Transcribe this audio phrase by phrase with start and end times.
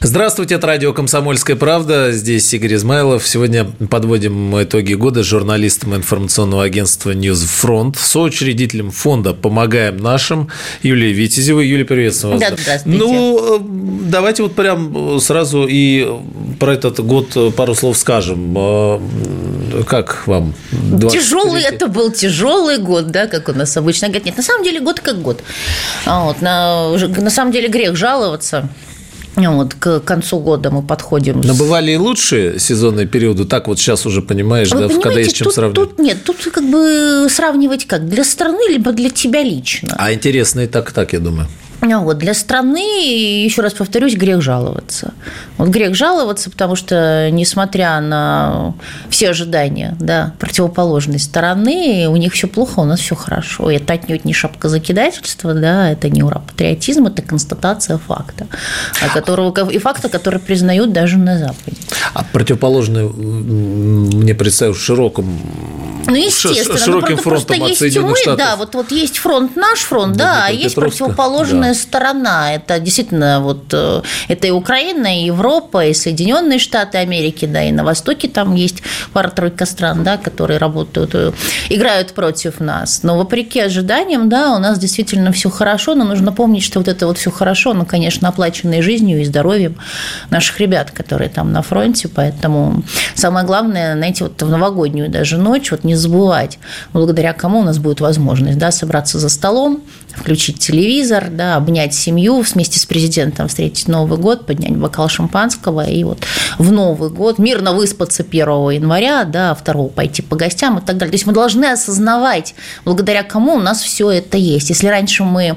[0.00, 2.12] Здравствуйте, это радио «Комсомольская правда».
[2.12, 3.26] Здесь Игорь Измайлов.
[3.26, 10.50] Сегодня подводим итоги года с журналистом информационного агентства «News Front», соучредителем фонда «Помогаем нашим»
[10.82, 11.66] Юлией Витязевой.
[11.66, 12.40] Юлия, приветствую вас.
[12.40, 12.96] Да, здравствуйте.
[12.96, 16.06] Ну, э, давайте вот прям сразу и
[16.60, 18.54] про этот год пару слов скажем.
[18.56, 19.00] Э,
[19.84, 20.54] как вам?
[21.10, 24.26] Тяжелый это был тяжелый год, да, как у нас обычно говорят.
[24.26, 25.42] Нет, на самом деле год как год.
[26.06, 28.68] А вот, на, на самом деле грех жаловаться.
[29.38, 31.40] Вот, к концу года мы подходим.
[31.40, 35.36] Но бывали и лучшие сезонные периоды, так вот сейчас уже понимаешь, Вы да, когда есть
[35.36, 35.90] чем тут, сравнивать.
[35.90, 39.94] Тут нет, тут как бы сравнивать как, для страны, либо для тебя лично.
[39.98, 41.48] А интересно и так, так, я думаю.
[41.80, 45.14] Вот, для страны, еще раз повторюсь, грех жаловаться.
[45.58, 48.74] Вот грех жаловаться, потому что, несмотря на
[49.10, 53.70] все ожидания да, противоположной стороны, у них все плохо, у нас все хорошо.
[53.70, 58.46] И это отнюдь не шапка закидательства, да, это не ура патриотизм, это констатация факта,
[59.14, 61.76] которого, и факта, который признают даже на Западе.
[62.12, 65.40] А противоположное мне представил в широком
[66.08, 66.78] ну, естественно.
[66.78, 70.50] Широким ну, фронтом просто есть мы, да, вот, вот есть фронт наш фронт, да, а
[70.50, 71.78] есть противоположная да.
[71.78, 72.54] сторона.
[72.54, 77.72] Это действительно вот э, это и Украина, и Европа, и Соединенные Штаты Америки, да, и
[77.72, 81.32] на Востоке там есть пара-тройка стран, да, которые работают, э,
[81.68, 83.02] играют против нас.
[83.02, 87.06] Но вопреки ожиданиям, да, у нас действительно все хорошо, но нужно помнить, что вот это
[87.06, 89.76] вот все хорошо, ну, конечно, оплаченное жизнью и здоровьем
[90.30, 92.82] наших ребят, которые там на фронте, поэтому
[93.14, 96.58] самое главное, знаете, вот в новогоднюю даже ночь, вот не забывать,
[96.92, 99.82] благодаря кому у нас будет возможность да, собраться за столом,
[100.14, 106.02] включить телевизор, да, обнять семью, вместе с президентом встретить Новый год, поднять бокал шампанского и
[106.04, 106.18] вот
[106.58, 111.10] в Новый год мирно выспаться 1 января, да, 2 пойти по гостям и так далее.
[111.10, 114.70] То есть мы должны осознавать, благодаря кому у нас все это есть.
[114.70, 115.56] Если раньше мы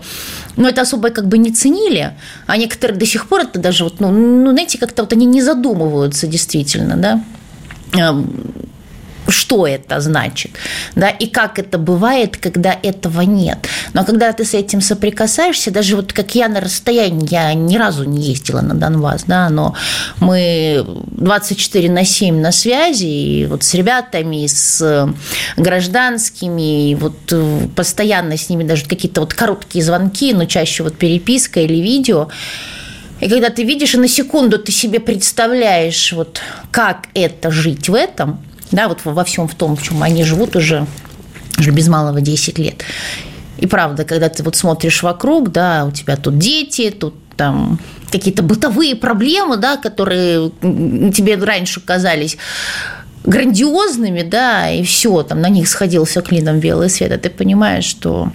[0.57, 2.13] ну, это особо как бы не ценили,
[2.45, 5.41] а некоторые до сих пор это даже вот, ну, ну знаете, как-то вот они не
[5.41, 8.23] задумываются действительно, да,
[9.31, 10.51] что это значит,
[10.95, 13.67] да, и как это бывает, когда этого нет.
[13.93, 18.03] Но когда ты с этим соприкасаешься, даже вот как я на расстоянии, я ни разу
[18.03, 19.75] не ездила на Донбасс, да, но
[20.19, 25.07] мы 24 на 7 на связи, и вот с ребятами, с
[25.57, 30.97] гражданскими, и вот э, постоянно с ними даже какие-то вот короткие звонки, но чаще вот
[30.97, 32.29] переписка или видео,
[33.21, 36.41] и когда ты видишь, и на секунду ты себе представляешь, вот
[36.71, 40.55] как это жить в этом, да, вот во всем в том, в чем они живут
[40.55, 40.85] уже,
[41.59, 42.83] уже без малого 10 лет.
[43.57, 47.79] И правда, когда ты вот смотришь вокруг, да, у тебя тут дети, тут там
[48.11, 52.37] какие-то бытовые проблемы, да, которые тебе раньше казались
[53.23, 58.31] грандиозными, да, и все, там на них сходился клином белый свет, а ты понимаешь, что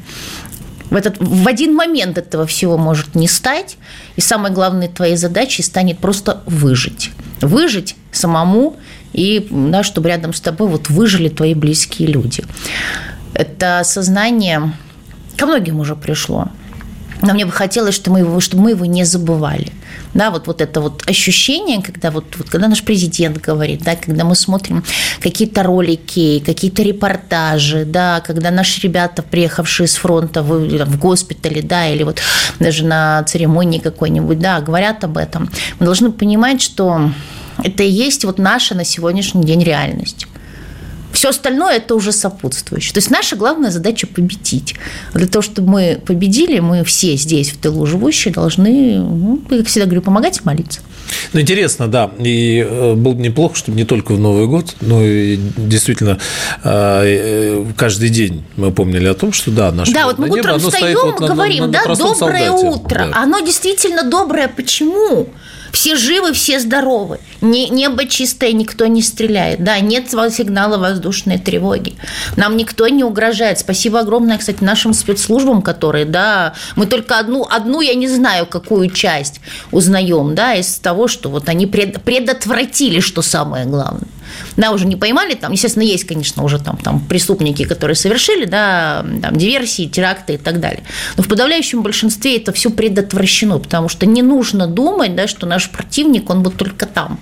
[0.90, 3.76] в, этот, в один момент этого всего может не стать,
[4.14, 7.10] и самой главной твоей задачей станет просто выжить.
[7.40, 8.76] Выжить самому
[9.16, 12.44] и да, чтобы рядом с тобой вот выжили твои близкие люди.
[13.34, 14.72] Это сознание
[15.36, 16.48] ко многим уже пришло.
[17.22, 19.72] Но мне бы хотелось, чтобы мы его, чтобы мы его не забывали.
[20.12, 24.24] Да, вот, вот это вот ощущение, когда, вот, вот, когда наш президент говорит, да, когда
[24.24, 24.84] мы смотрим
[25.20, 31.88] какие-то ролики, какие-то репортажи, да, когда наши ребята, приехавшие с фронта в, в госпитале, да,
[31.88, 32.20] или вот
[32.60, 37.10] даже на церемонии какой-нибудь, да, говорят об этом, мы должны понимать, что
[37.62, 40.26] это и есть вот наша на сегодняшний день реальность.
[41.12, 42.92] Все остальное это уже сопутствующее.
[42.92, 44.74] То есть наша главная задача победить.
[45.14, 49.86] Для того, чтобы мы победили, мы все здесь, в тылу живущие, должны, ну, как всегда
[49.86, 50.80] говорю, помогать и молиться.
[51.32, 52.10] Ну, интересно, да.
[52.18, 56.18] И э, было бы неплохо, чтобы не только в Новый год, но и действительно
[56.62, 60.40] э, э, каждый день мы помнили о том, что да, наше Да, вот мы небо,
[60.40, 62.66] утром встаем, вот говорим, на, на, на да, доброе солдате.
[62.66, 63.08] утро.
[63.10, 63.22] Да.
[63.22, 64.48] Оно действительно доброе.
[64.48, 65.28] Почему?
[65.72, 67.18] Все живы, все здоровы.
[67.40, 69.62] Не, небо чистое, никто не стреляет.
[69.62, 71.94] Да, нет сигнала воздушной тревоги.
[72.36, 73.58] Нам никто не угрожает.
[73.58, 78.90] Спасибо огромное, кстати, нашим спецслужбам, которые, да, мы только одну, одну я не знаю, какую
[78.90, 79.40] часть
[79.70, 84.08] узнаем, да, из того, что вот они пред, предотвратили, что самое главное.
[84.56, 89.04] Да, уже не поймали, там, естественно, есть, конечно, уже там, там преступники, которые совершили, да,
[89.22, 90.82] там, диверсии, теракты и так далее.
[91.16, 95.70] Но в подавляющем большинстве это все предотвращено, потому что не нужно думать, да, что наш
[95.70, 97.20] противник, он вот только там.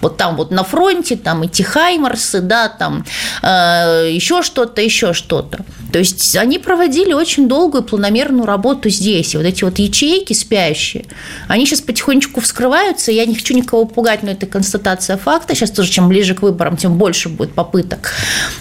[0.00, 3.04] Вот там вот на фронте, там эти хаймарсы, да, там
[3.42, 5.64] э, еще что-то, еще что-то.
[5.92, 9.34] То есть они проводили очень долгую планомерную работу здесь.
[9.34, 11.06] И вот эти вот ячейки спящие,
[11.48, 13.12] они сейчас потихонечку вскрываются.
[13.12, 15.54] Я не хочу никого пугать, но это констатация факта.
[15.54, 18.12] Сейчас тоже чем ближе к выборам, тем больше будет попыток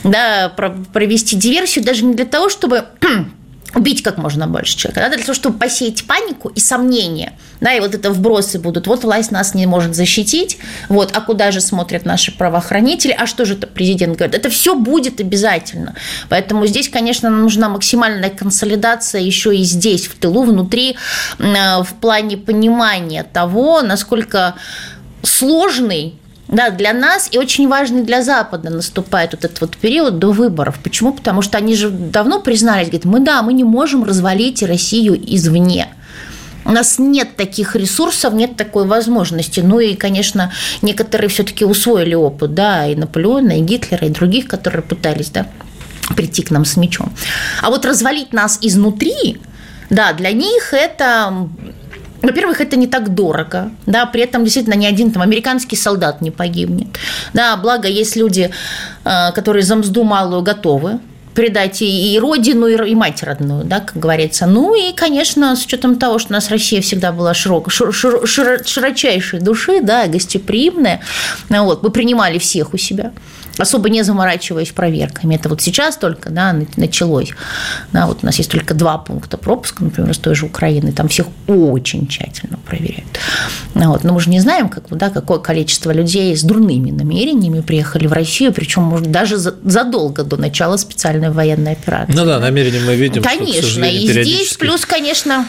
[0.04, 0.50] да,
[0.94, 2.86] провести диверсию, даже не для того, чтобы
[3.76, 7.80] убить как можно больше человека, да, для того, чтобы посеять панику и сомнения, да, и
[7.80, 10.58] вот это вбросы будут, вот власть нас не может защитить,
[10.90, 14.76] вот, а куда же смотрят наши правоохранители, а что же это президент говорит, это все
[14.76, 15.96] будет обязательно,
[16.30, 20.98] поэтому здесь, конечно, нужна максимальная консолидация еще и здесь, в тылу, внутри,
[21.40, 24.56] э, в плане понимания того, насколько
[25.24, 26.16] сложный
[26.48, 30.80] да, для нас и очень важный для Запада наступает вот этот вот период до выборов.
[30.84, 31.14] Почему?
[31.14, 35.88] Потому что они же давно признались, говорят, мы да, мы не можем развалить Россию извне.
[36.64, 39.60] У нас нет таких ресурсов, нет такой возможности.
[39.60, 40.52] Ну и, конечно,
[40.82, 45.48] некоторые все-таки усвоили опыт, да, и Наполеона, и Гитлера, и других, которые пытались, да,
[46.16, 47.12] прийти к нам с мечом.
[47.62, 49.40] А вот развалить нас изнутри,
[49.92, 51.48] да, для них это
[52.22, 56.32] во-первых, это не так дорого, да, при этом действительно ни один там американский солдат не
[56.32, 56.88] погибнет.
[57.34, 58.52] Да, благо есть люди,
[59.04, 61.00] э, которые за мзду малую готовы
[61.36, 64.48] предать и родину, и мать родную, да, как говорится.
[64.48, 68.66] Ну и, конечно, с учетом того, что у нас Россия всегда была широк, шир, шир,
[68.66, 71.02] широчайшей души, да, гостеприимная,
[71.50, 73.12] вот, мы принимали всех у себя
[73.58, 75.36] особо не заморачиваясь проверками.
[75.36, 77.32] Это вот сейчас только да, началось.
[77.92, 80.92] Да, вот у нас есть только два пункта пропуска, например, с той же Украины.
[80.92, 83.20] Там всех очень тщательно проверяют.
[83.74, 84.04] Вот.
[84.04, 88.14] Но мы же не знаем, как, да, какое количество людей с дурными намерениями приехали в
[88.14, 92.14] Россию, причем может, даже задолго до начала специальной военной операции.
[92.14, 93.24] Ну да, намерения мы видим.
[93.24, 95.46] Конечно, что, и здесь плюс, конечно,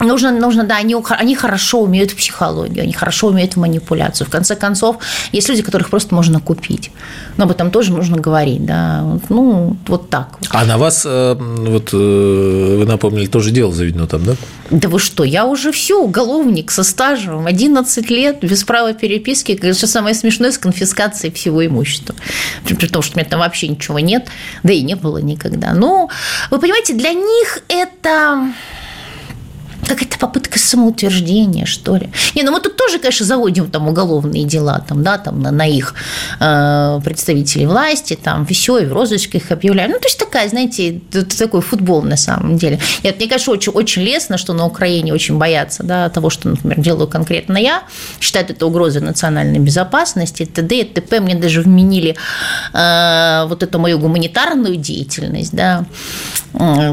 [0.00, 4.26] Нужно, нужно, да, они, они хорошо умеют психологию, они хорошо умеют манипуляцию.
[4.26, 4.96] В конце концов,
[5.30, 6.90] есть люди, которых просто можно купить.
[7.36, 9.18] Но об этом тоже нужно говорить, да.
[9.28, 10.38] Ну, вот так.
[10.50, 14.34] А на вас, э, вот э, вы напомнили, тоже дело заведено там, да?
[14.70, 19.86] Да вы что, я уже все, уголовник со стажем, 11 лет, без права переписки, что
[19.86, 22.16] самое смешное, с конфискацией всего имущества.
[22.64, 24.26] При том, что у меня там вообще ничего нет,
[24.64, 25.72] да и не было никогда.
[25.72, 26.10] Ну,
[26.50, 28.48] вы понимаете, для них это
[29.86, 32.10] какая-то попытка самоутверждения, что ли.
[32.34, 35.66] Не, ну мы тут тоже, конечно, заводим там уголовные дела, там, да, там на, на
[35.66, 35.94] их
[36.40, 39.90] э, представителей власти, там все, и в розыске их объявляем.
[39.90, 42.80] Ну, то есть такая, знаете, это такой футбол на самом деле.
[43.02, 46.80] Нет, мне кажется, очень, очень лестно, что на Украине очень боятся да, того, что, например,
[46.80, 47.82] делаю конкретно я,
[48.20, 50.80] считают это угрозой национальной безопасности, т.д.
[50.80, 51.20] и т.п.
[51.20, 52.16] Мне даже вменили
[52.72, 55.84] э, вот эту мою гуманитарную деятельность, да,
[56.54, 56.92] э,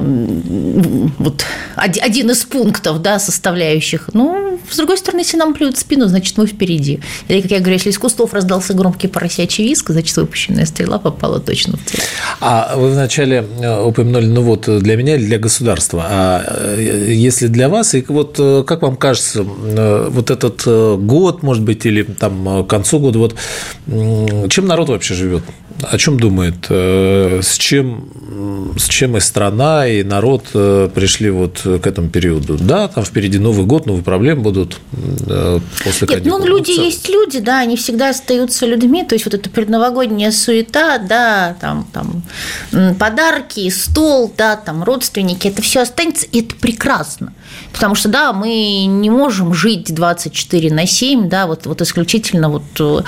[1.17, 1.45] вот
[1.75, 4.10] один из пунктов пунктов, да, составляющих.
[4.13, 7.00] Ну, с другой стороны, если нам плюют спину, значит, мы впереди.
[7.30, 11.39] Или, как я говорю, если из кустов раздался громкий поросячий виск, значит, выпущенная стрела попала
[11.39, 12.01] точно в цель.
[12.39, 17.48] А вы вначале э, упомянули, ну вот, для меня или для государства, а э, если
[17.48, 20.66] для вас, и вот э, как вам кажется, вот этот
[21.01, 23.36] год, может быть, или там к концу года, вот
[24.50, 25.44] чем народ вообще живет?
[25.81, 26.65] О чем думает?
[26.69, 28.09] С чем,
[28.77, 32.57] с чем и страна, и народ пришли вот к этому периоду?
[32.59, 34.79] Да, там впереди Новый год, новые проблемы будут
[35.83, 39.50] после Нет, ну, люди есть люди, да, они всегда остаются людьми, то есть вот эта
[39.50, 42.24] предновогодняя суета, да, там, там
[42.98, 47.34] подарки, стол, да, там родственники, это все останется, и это прекрасно.
[47.74, 52.63] Потому что, да, мы не можем жить 24 на 7, да, вот, вот исключительно вот
[52.79, 53.01] э,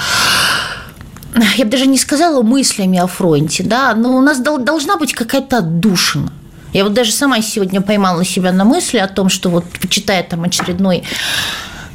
[1.58, 5.60] я бы даже не сказала мыслями о фронте, да, но у нас должна быть какая-то
[5.60, 6.32] отдушина.
[6.74, 10.44] Я вот даже сама сегодня поймала себя на мысли о том, что вот читая там
[10.44, 11.04] очередной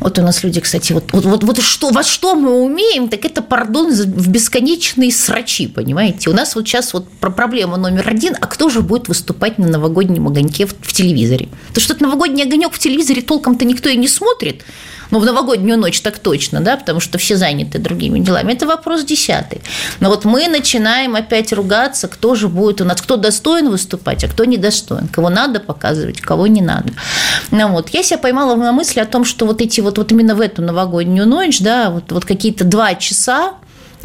[0.01, 3.25] вот у нас люди, кстати, вот, вот, вот, вот что, во что мы умеем, так
[3.25, 6.31] это, пардон, в бесконечные срачи, понимаете?
[6.31, 10.29] У нас вот сейчас вот проблема номер один, а кто же будет выступать на новогоднем
[10.29, 11.49] огоньке в, в телевизоре?
[11.75, 14.63] То что этот новогодний огонек в телевизоре толком-то никто и не смотрит,
[15.11, 18.53] ну, в новогоднюю ночь так точно, да, потому что все заняты другими делами.
[18.53, 19.61] Это вопрос десятый.
[20.01, 24.29] Но вот мы начинаем опять ругаться, кто же будет у нас, кто достоин выступать, а
[24.29, 26.93] кто недостоин, кого надо показывать, кого не надо.
[27.51, 27.91] Ну, вот.
[27.91, 30.63] Я себя поймала на мысли о том, что вот эти вот, вот именно в эту
[30.63, 33.55] новогоднюю ночь, да, вот, вот какие-то два часа,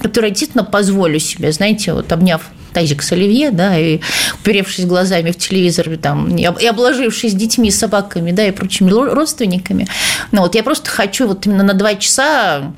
[0.03, 2.41] которые я действительно позволю себе, знаете, вот обняв
[2.73, 3.99] тазик с оливье, да, и
[4.39, 9.87] уперевшись глазами в телевизор, там, и обложившись детьми, собаками, да, и прочими родственниками.
[10.31, 12.73] Ну, вот я просто хочу вот именно на два часа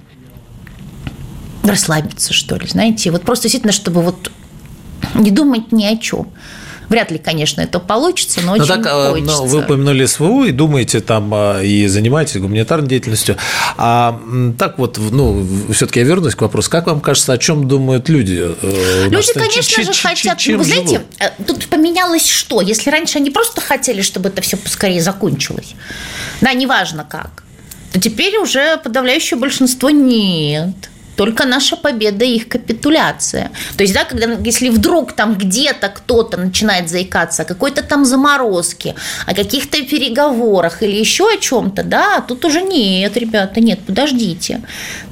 [1.63, 3.09] расслабиться, что ли, знаете.
[3.11, 4.31] Вот просто действительно, чтобы вот
[5.15, 6.27] не думать ни о чем.
[6.89, 9.31] Вряд ли, конечно, это получится, но, но очень так, а, хочется.
[9.37, 13.37] Но вы упомянули СВО и думаете там а, и занимаетесь гуманитарной деятельностью.
[13.77, 14.19] А
[14.57, 16.69] так вот, ну, все-таки я вернусь к вопросу.
[16.69, 18.55] Как вам кажется, о чем думают люди?
[18.61, 20.45] Э, люди, конечно же, хотят...
[20.45, 22.61] Вы знаете, э, тут поменялось что?
[22.61, 25.75] Если раньше они просто хотели, чтобы это все поскорее закончилось,
[26.41, 27.43] да, неважно как,
[27.91, 33.51] то теперь уже подавляющее большинство нет только наша победа и их капитуляция.
[33.77, 38.95] То есть, да, когда, если вдруг там где-то кто-то начинает заикаться о какой-то там заморозке,
[39.25, 44.61] о каких-то переговорах или еще о чем-то, да, тут уже нет, ребята, нет, подождите.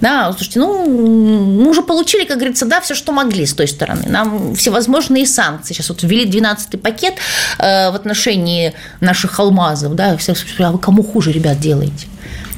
[0.01, 4.03] Да, слушайте, ну, мы уже получили, как говорится, да, все, что могли с той стороны.
[4.07, 5.73] Нам всевозможные санкции.
[5.73, 7.15] Сейчас вот ввели 12-й пакет
[7.59, 12.07] э, в отношении наших алмазов, да, все, а кому хуже, ребят, делаете?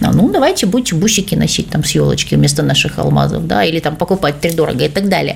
[0.02, 4.36] Ну, давайте будете бусики носить там с елочки вместо наших алмазов, да, или там покупать
[4.56, 5.36] дорого и так далее.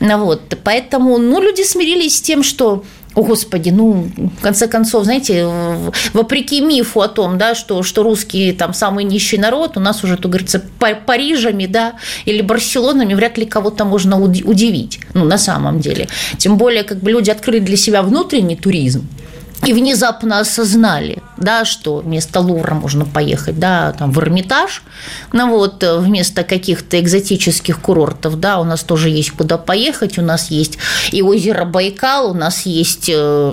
[0.00, 2.84] Ну, вот, поэтому, ну, люди смирились с тем, что
[3.14, 5.48] о, Господи, ну, в конце концов, знаете,
[6.12, 10.16] вопреки мифу о том, да, что, что русские там самый нищий народ, у нас уже,
[10.16, 10.62] то говорится,
[11.06, 11.94] Парижами, да,
[12.26, 16.06] или Барселонами вряд ли кого-то можно удивить, ну, на самом деле.
[16.36, 19.08] Тем более, как бы люди открыли для себя внутренний туризм,
[19.66, 24.82] и внезапно осознали, да, что вместо Лувра можно поехать, да, там в Эрмитаж,
[25.32, 30.50] ну вот вместо каких-то экзотических курортов, да, у нас тоже есть куда поехать, у нас
[30.50, 30.78] есть
[31.10, 33.52] и озеро Байкал, у нас есть э,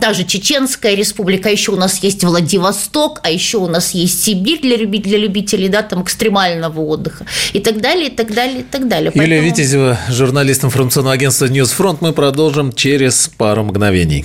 [0.00, 4.60] та же Чеченская республика, еще у нас есть Владивосток, а еще у нас есть Сибирь
[4.60, 8.64] для, любителей, для любителей да, там, экстремального отдыха и так далее, и так далее, и
[8.64, 9.10] так далее.
[9.14, 9.50] Юлия Поэтому...
[9.50, 12.00] Витязева, журналист информационного агентства «News Front».
[12.00, 14.24] Мы продолжим через пару мгновений.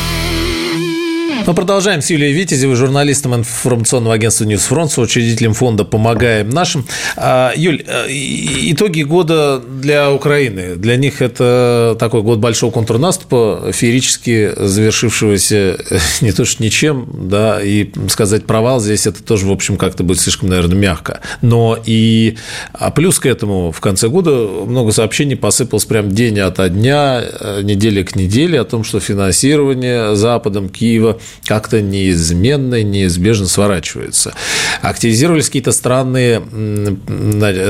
[1.47, 6.85] Мы продолжаем с Юлией Витязевой, журналистом информационного агентства «News Front», учредителем фонда «Помогаем нашим».
[7.17, 10.75] А, Юль, э, итоги года для Украины.
[10.75, 17.59] Для них это такой год большого контрнаступа, феерически завершившегося э, не то что ничем, да,
[17.59, 21.21] и сказать провал здесь это тоже, в общем, как-то будет слишком, наверное, мягко.
[21.41, 22.37] Но и
[22.71, 27.61] а плюс к этому в конце года много сообщений посыпалось прям день ото дня, э,
[27.63, 34.33] неделя к неделе о том, что финансирование Западом Киева– как-то неизменно неизбежно сворачивается.
[34.81, 36.41] Активизировались какие-то странные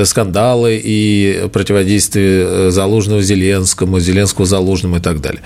[0.04, 5.42] скандалы и противодействие Залужного Зеленскому, Зеленского Залужному и так далее.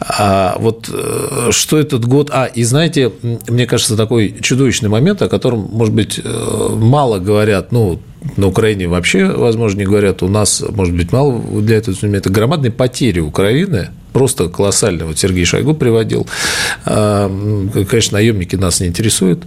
[0.00, 2.30] А вот э, что этот год...
[2.32, 3.12] А, и знаете,
[3.48, 8.00] мне кажется, такой чудовищный момент, о котором, может быть, э, мало говорят, ну,
[8.36, 12.72] на Украине вообще, возможно, не говорят, у нас, может быть, мало для этого это громадные
[12.72, 15.06] потери Украины, просто колоссально.
[15.06, 16.26] Вот Сергей Шойгу приводил.
[16.86, 17.28] А,
[17.88, 19.42] конечно, наемники нас не интересуют,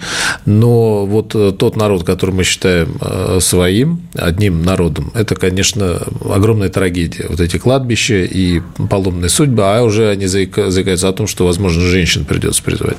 [0.46, 7.26] но вот тот народ, который мы считаем а, своим, одним народом, это, конечно, огромная трагедия.
[7.30, 12.26] Вот эти кладбища и поломные судьбы, а уже они заикаются о том, что, возможно, женщин
[12.26, 12.98] придется призывать.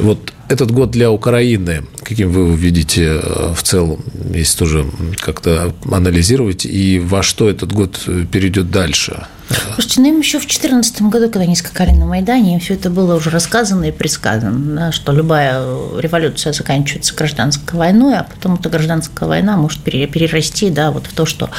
[0.00, 4.86] Вот этот год для Украины, каким вы увидите э, в целом, если тоже
[5.18, 9.26] как-то анализировать, и во что этот год перейдет дальше?
[9.74, 12.90] Слушайте, ну им еще в 2014 году, когда они скакали на Майдане, им все это
[12.90, 15.62] было уже рассказано и предсказано, да, что любая
[15.98, 21.26] революция заканчивается гражданской войной, а потом эта гражданская война может перерасти да, вот в то,
[21.26, 21.50] что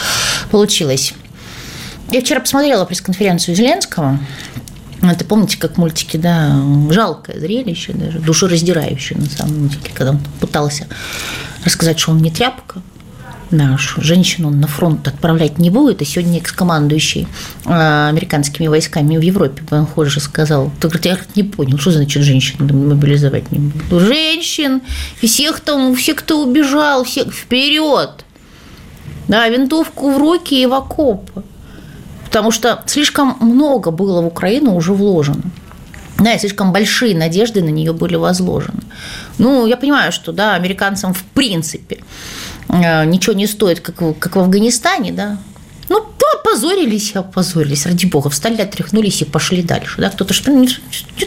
[0.52, 1.14] получилось.
[2.12, 4.20] Я вчера посмотрела пресс-конференцию Зеленского,
[5.02, 10.88] это помните, как мультики, да, жалкое зрелище, даже душераздирающее на самом деле, когда он пытался
[11.64, 12.82] рассказать, что он не тряпка,
[13.52, 17.28] нашу женщину он на фронт отправлять не будет, и сегодня экс-командующий
[17.66, 22.24] а, американскими войсками в Европе, Бен Ходжи сказал, ты говорит, я не понял, что значит
[22.24, 24.00] женщин мобилизовать не буду?
[24.00, 24.82] Женщин,
[25.22, 28.26] всех там, все, кто убежал, всех вперед,
[29.28, 31.44] да, винтовку в руки и в окопы
[32.38, 35.42] потому что слишком много было в Украину уже вложено.
[36.20, 38.84] Да, и слишком большие надежды на нее были возложены.
[39.40, 42.04] Ну, я понимаю, что да, американцам в принципе
[42.70, 45.38] э, ничего не стоит, как, как в Афганистане, да,
[46.48, 49.96] опозорились опозорились, ради бога, встали, отряхнулись и пошли дальше.
[49.98, 50.10] Да?
[50.10, 50.52] Кто-то что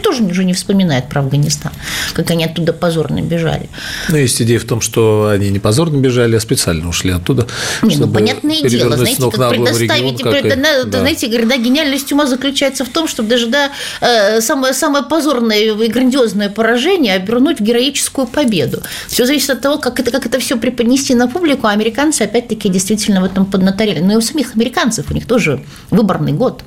[0.01, 1.71] тоже уже не вспоминает про Афганистан,
[2.13, 3.69] как они оттуда позорно бежали.
[4.09, 7.47] Ну, есть идея в том, что они не позорно бежали, а специально ушли оттуда.
[7.81, 10.89] Не, ну, понятное дело, знаете, как предоставить, регион, как и...
[10.89, 10.99] да.
[10.99, 15.87] знаете, да, гениальность ума заключается в том, чтобы даже да, э, самое, самое позорное и
[15.87, 18.81] грандиозное поражение обернуть в героическую победу.
[19.07, 22.69] Все зависит от того, как это, как это все преподнести на публику, а американцы опять-таки
[22.69, 23.99] действительно в этом поднаторели.
[23.99, 26.63] Но и у самих американцев, у них тоже выборный год.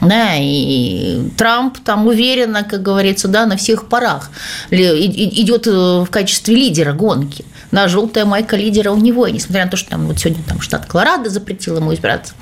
[0.00, 4.30] Да, и Трамп там уверенно, как говорится, да, на всех парах
[4.70, 7.44] идет в качестве лидера гонки.
[7.70, 10.60] Да, желтая майка лидера у него, и несмотря на то, что там вот сегодня там
[10.60, 12.34] штат Колорадо запретил ему избираться.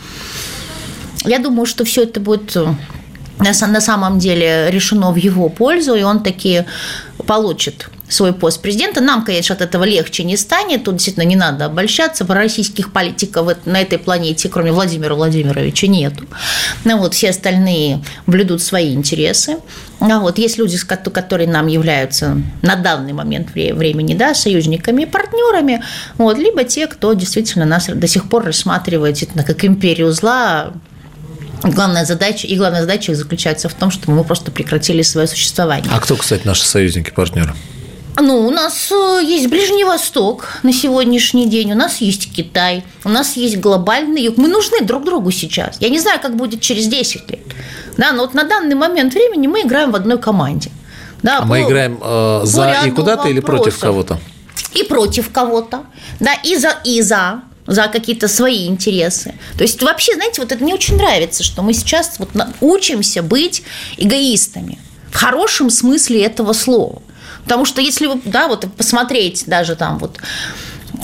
[1.24, 2.56] Я думаю, что все это будет
[3.38, 6.64] на самом деле решено в его пользу, и он таки
[7.26, 9.00] получит свой пост президента.
[9.00, 10.84] Нам, конечно, от этого легче не станет.
[10.84, 12.26] Тут действительно не надо обольщаться.
[12.26, 16.24] Российских политиков на этой планете, кроме Владимира Владимировича, нету.
[16.84, 19.56] Ну, вот, все остальные блюдут свои интересы.
[20.00, 25.82] А вот есть люди, которые нам являются на данный момент времени да, союзниками и партнерами,
[26.16, 30.72] вот, либо те, кто действительно нас до сих пор рассматривает как империю зла,
[31.62, 35.90] Главная задача, и главная задача заключается в том, что мы просто прекратили свое существование.
[35.92, 37.54] А кто, кстати, наши союзники, партнеры?
[38.18, 43.08] Ну, у нас э, есть Ближний Восток на сегодняшний день, у нас есть Китай, у
[43.08, 44.36] нас есть глобальный юг.
[44.36, 45.76] Мы нужны друг другу сейчас.
[45.80, 47.40] Я не знаю, как будет через 10 лет.
[47.96, 50.70] Да, но вот на данный момент времени мы играем в одной команде.
[51.22, 54.18] Да, а по, мы играем э, за и куда-то или против кого-то?
[54.74, 55.84] И против кого-то,
[56.18, 59.34] да, и за, и за за какие-то свои интересы.
[59.56, 63.62] То есть вообще, знаете, вот это мне очень нравится, что мы сейчас вот учимся быть
[63.96, 64.78] эгоистами
[65.10, 67.02] в хорошем смысле этого слова.
[67.44, 70.18] Потому что если вы, да, вот посмотреть даже там вот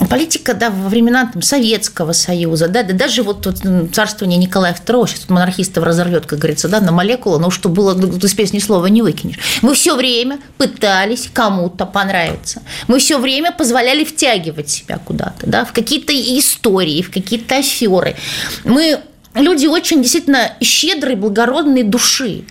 [0.09, 5.07] политика, да, во времена там, Советского Союза, да, да даже вот, вот царствование Николая II,
[5.07, 8.59] сейчас монархистов разорвет, как говорится, да, на молекулы, но что было, ну, ты с песни
[8.59, 9.39] слова не выкинешь.
[9.61, 12.61] Мы все время пытались кому-то понравиться.
[12.87, 18.15] Мы все время позволяли втягивать себя куда-то, да, в какие-то истории, в какие-то аферы.
[18.63, 18.99] Мы
[19.33, 22.43] люди очень действительно щедрые, благородные души.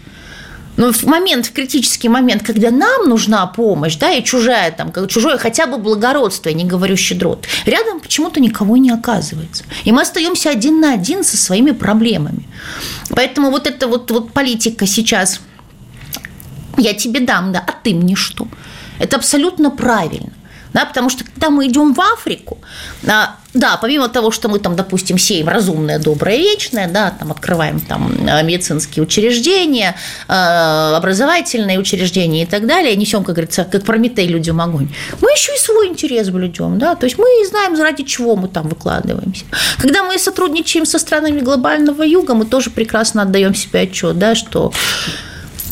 [0.76, 5.38] Но в момент, в критический момент, когда нам нужна помощь, да, и чужая там, чужое
[5.38, 9.64] хотя бы благородство, я не говорю щедрот, рядом почему-то никого не оказывается.
[9.84, 12.46] И мы остаемся один на один со своими проблемами.
[13.10, 15.40] Поэтому вот эта вот, вот политика сейчас
[16.76, 18.46] я тебе дам, да, а ты мне что?
[18.98, 20.32] Это абсолютно правильно
[20.76, 22.58] да, потому что когда мы идем в Африку,
[23.08, 27.80] а, да, помимо того, что мы там, допустим, сеем разумное, доброе, вечное, да, там открываем
[27.80, 29.96] там а, медицинские учреждения,
[30.28, 34.88] а, образовательные учреждения и так далее, несем, как говорится, как Прометей людям огонь,
[35.20, 38.68] мы еще и свой интерес блюдем, да, то есть мы знаем, ради чего мы там
[38.68, 39.44] выкладываемся.
[39.78, 44.72] Когда мы сотрудничаем со странами глобального юга, мы тоже прекрасно отдаем себе отчет, да, что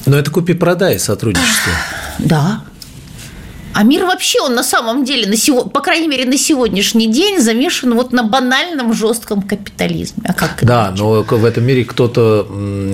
[0.07, 1.73] но это купи-продай сотрудничество.
[2.19, 2.61] Да,
[3.75, 7.41] а мир вообще, он на самом деле, на сего, по крайней мере, на сегодняшний день
[7.41, 10.23] замешан вот на банальном жестком капитализме.
[10.29, 12.47] А как да, но в этом мире кто-то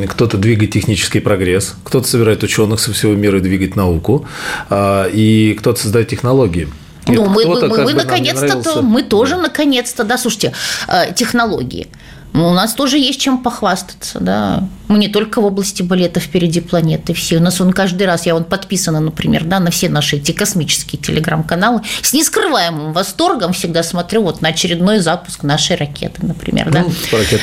[0.09, 4.27] кто двигает технический прогресс, кто-то собирает ученых со всего мира и двигает науку,
[4.71, 6.69] а, и кто-то создает технологии.
[7.07, 10.53] Ну, мы, мы, мы, мы наконец-то, мы тоже наконец-то, да, слушайте,
[10.89, 11.89] э, технологии.
[12.33, 14.65] Ну, у нас тоже есть чем похвастаться, да.
[14.89, 17.39] Мы не только в области балета впереди планеты все.
[17.39, 21.01] У нас он каждый раз, я он подписана, например, да, на все наши эти космические
[21.01, 21.83] телеграм-каналы.
[22.03, 26.85] С нескрываемым восторгом всегда смотрю вот на очередной запуск нашей ракеты, например, да.
[26.85, 26.93] Ну,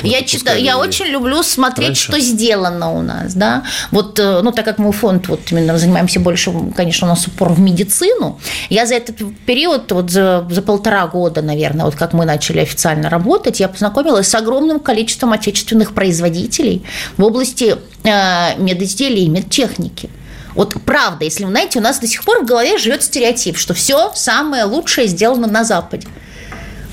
[0.03, 2.03] я, читаю, я очень люблю смотреть, раньше.
[2.03, 3.63] что сделано у нас, да.
[3.91, 7.49] Вот, э, ну, так как мы фонд вот именно занимаемся больше, конечно, у нас упор
[7.53, 12.25] в медицину, я за этот период, вот за, за полтора года, наверное, вот как мы
[12.25, 16.83] начали официально работать, я познакомилась с огромным огромным количеством отечественных производителей
[17.17, 20.09] в области э, медизделий и медтехники.
[20.55, 23.73] Вот правда, если вы знаете, у нас до сих пор в голове живет стереотип, что
[23.73, 26.07] все самое лучшее сделано на Западе.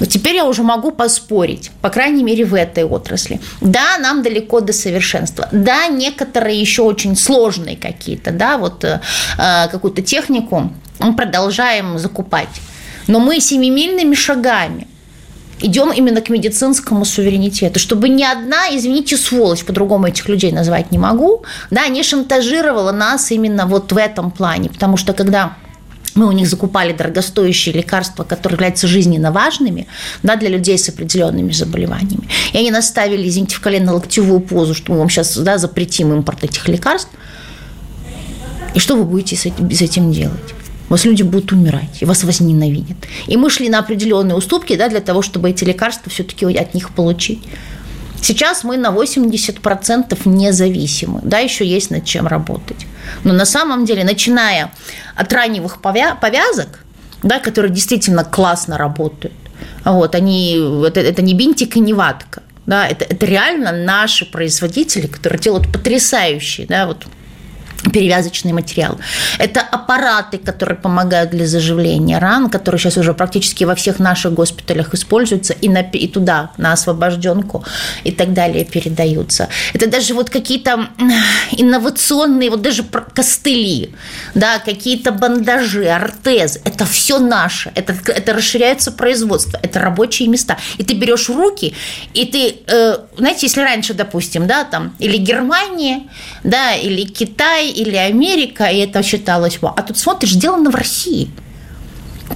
[0.00, 3.40] Вот теперь я уже могу поспорить, по крайней мере, в этой отрасли.
[3.60, 5.48] Да, нам далеко до совершенства.
[5.52, 9.00] Да, некоторые еще очень сложные какие-то, да, вот э,
[9.38, 12.60] э какую-то технику мы продолжаем закупать.
[13.06, 14.86] Но мы семимильными шагами
[15.60, 20.98] идем именно к медицинскому суверенитету, чтобы ни одна, извините, сволочь, по-другому этих людей назвать не
[20.98, 25.56] могу, да, не шантажировала нас именно вот в этом плане, потому что когда
[26.14, 29.88] мы у них закупали дорогостоящие лекарства, которые являются жизненно важными
[30.22, 32.28] да, для людей с определенными заболеваниями.
[32.52, 36.68] И они наставили, извините, в колено-локтевую позу, что мы вам сейчас да, запретим импорт этих
[36.68, 37.10] лекарств.
[38.74, 40.54] И что вы будете с этим, с этим делать?
[40.88, 42.96] У вас люди будут умирать, и вас возненавидят.
[43.26, 46.90] И мы шли на определенные уступки да, для того, чтобы эти лекарства все-таки от них
[46.90, 47.42] получить.
[48.20, 51.20] Сейчас мы на 80% независимы.
[51.22, 52.86] Да, еще есть над чем работать.
[53.22, 54.72] Но на самом деле, начиная
[55.14, 56.84] от ранних повязок,
[57.22, 59.34] да, которые действительно классно работают,
[59.84, 60.54] вот, они,
[60.86, 62.42] это, это не бинтик и не ватка.
[62.66, 67.04] Да, это, это реально наши производители, которые делают потрясающие да, вот,
[67.92, 68.98] перевязочный материал.
[69.38, 74.94] Это аппараты, которые помогают для заживления ран, которые сейчас уже практически во всех наших госпиталях
[74.94, 77.64] используются и, на, и туда, на освобожденку
[78.04, 79.48] и так далее передаются.
[79.72, 80.88] Это даже вот какие-то
[81.52, 83.94] инновационные, вот даже костыли,
[84.34, 86.60] да, какие-то бандажи, ортез.
[86.64, 87.72] Это все наше.
[87.74, 90.56] Это, это расширяется производство, это рабочие места.
[90.78, 91.74] И ты берешь в руки,
[92.14, 96.02] и ты, э, знаете, если раньше, допустим, да, там, или Германия,
[96.42, 101.30] да, или Китай, или Америка, и это считалось, а тут смотришь, сделано в России.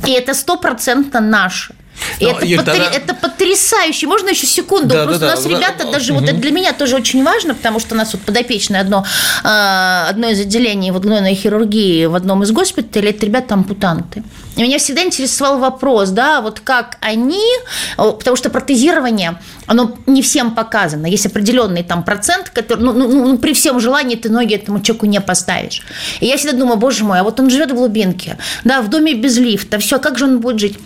[0.07, 1.75] И это стопроцентно наше.
[2.19, 2.73] И это, Юль, потр...
[2.73, 2.91] тогда...
[2.91, 4.07] это потрясающе.
[4.07, 4.89] Можно еще секунду?
[4.89, 5.51] Да, Просто да, у нас да.
[5.51, 6.21] ребята даже, угу.
[6.21, 9.05] вот это для меня тоже очень важно, потому что у нас вот подопечное одно,
[9.45, 14.23] а, одно из отделений вот гнойной хирургии в одном из госпиталей, это ребята ампутанты.
[14.57, 17.45] И меня всегда интересовал вопрос, да, вот как они,
[17.97, 21.07] потому что протезирование, оно не всем показано.
[21.07, 25.07] Есть определенный там процент, который, ну, ну, ну, при всем желании ты ноги этому человеку
[25.07, 25.83] не поставишь.
[26.19, 29.15] И я всегда думаю, боже мой, а вот он живет в глубинке, да, в доме
[29.15, 30.79] без лифта, все, как же он будет жить?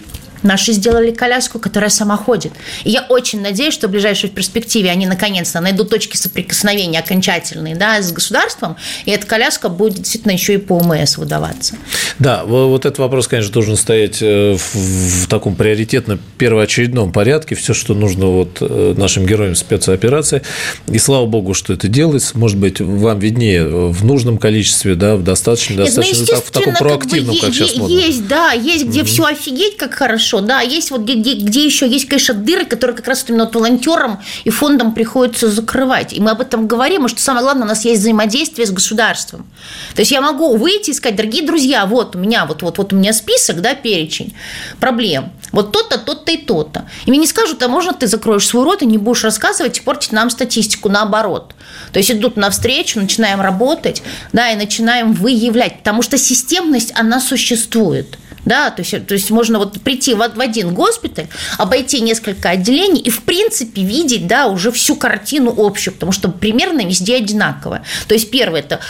[0.42, 2.52] Наши сделали коляску, которая сама ходит.
[2.84, 8.00] И я очень надеюсь, что в ближайшей перспективе они наконец-то найдут точки соприкосновения окончательные да,
[8.00, 11.74] с государством, и эта коляска будет действительно еще и по ОМС выдаваться.
[12.18, 17.54] Да, вот этот вопрос, конечно, должен стоять э, в, в таком приоритетно первоочередном порядке.
[17.54, 20.42] Все, что нужно вот э, нашим героям спецоперации.
[20.88, 22.38] И слава богу, что это делается.
[22.38, 26.74] Может быть, вам виднее в нужном количестве, да, в достаточно, Нет, ну, достаточно в таком
[26.74, 27.94] проактивном, как, бы, как сейчас модно.
[27.94, 29.04] Есть, да, есть, где mm-hmm.
[29.04, 32.64] все офигеть, как хорошо хорошо, да, есть вот где, где, где еще есть, конечно, дыры,
[32.64, 36.12] которые как раз именно вот волонтерам и фондам приходится закрывать.
[36.12, 39.46] И мы об этом говорим, и что самое главное, у нас есть взаимодействие с государством.
[39.94, 42.92] То есть я могу выйти и сказать, дорогие друзья, вот у меня, вот, вот, вот
[42.92, 44.34] у меня список, да, перечень
[44.80, 45.32] проблем.
[45.52, 46.88] Вот то-то, то-то и то-то.
[47.04, 49.82] И мне не скажут, а можно ты закроешь свой рот и не будешь рассказывать и
[49.82, 51.54] портить нам статистику, наоборот.
[51.92, 58.18] То есть идут навстречу, начинаем работать, да, и начинаем выявлять, потому что системность, она существует.
[58.44, 61.28] Да, то есть, то есть можно вот прийти в, в один госпиталь,
[61.58, 66.84] обойти несколько отделений и, в принципе, видеть да, уже всю картину общую, потому что примерно
[66.84, 67.82] везде одинаково.
[68.08, 68.80] То есть первое– это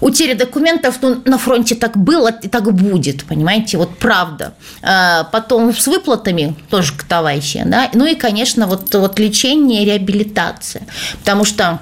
[0.00, 4.54] утеря документов ну, на фронте так было и так будет, понимаете, вот правда.
[4.82, 7.90] А потом с выплатами тоже катавайся, да.
[7.92, 10.86] Ну и, конечно, вот, вот лечение реабилитация,
[11.18, 11.80] потому что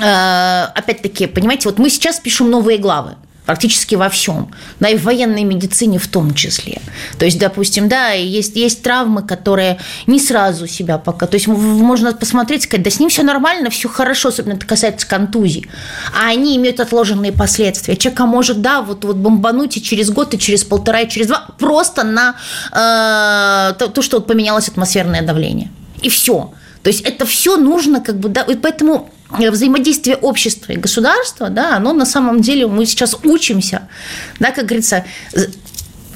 [0.00, 5.04] а, опять-таки, понимаете, вот мы сейчас пишем новые главы практически во всем, да, и в
[5.04, 6.80] военной медицине в том числе.
[7.18, 12.12] То есть, допустим, да, есть, есть травмы, которые не сразу себя пока, то есть можно
[12.12, 15.66] посмотреть, сказать, да с ним все нормально, все хорошо, особенно это касается контузий,
[16.14, 17.96] а они имеют отложенные последствия.
[17.96, 21.46] Человека может, да, вот, вот бомбануть и через год, и через полтора, и через два,
[21.58, 22.36] просто на
[22.70, 25.70] э, то, то, что вот поменялось атмосферное давление.
[26.02, 26.52] И все.
[26.82, 31.76] То есть это все нужно как бы, да, и поэтому взаимодействие общества и государства, да,
[31.76, 33.88] оно на самом деле, мы сейчас учимся,
[34.38, 35.04] да, как говорится,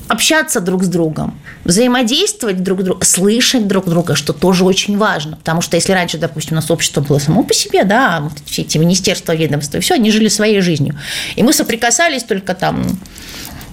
[0.09, 5.37] общаться друг с другом, взаимодействовать друг с другом, слышать друг друга, что тоже очень важно.
[5.37, 8.63] Потому что если раньше, допустим, у нас общество было само по себе, да, вот все
[8.63, 10.99] эти министерства, ведомства, все, они жили своей жизнью.
[11.37, 12.87] И мы соприкасались только там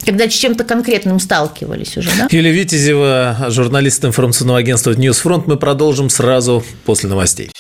[0.05, 2.27] когда с чем-то конкретным сталкивались уже, да?
[2.31, 5.47] Юлия Витязева, журналист информационного агентства «News Front».
[5.47, 7.51] Мы продолжим сразу после новостей.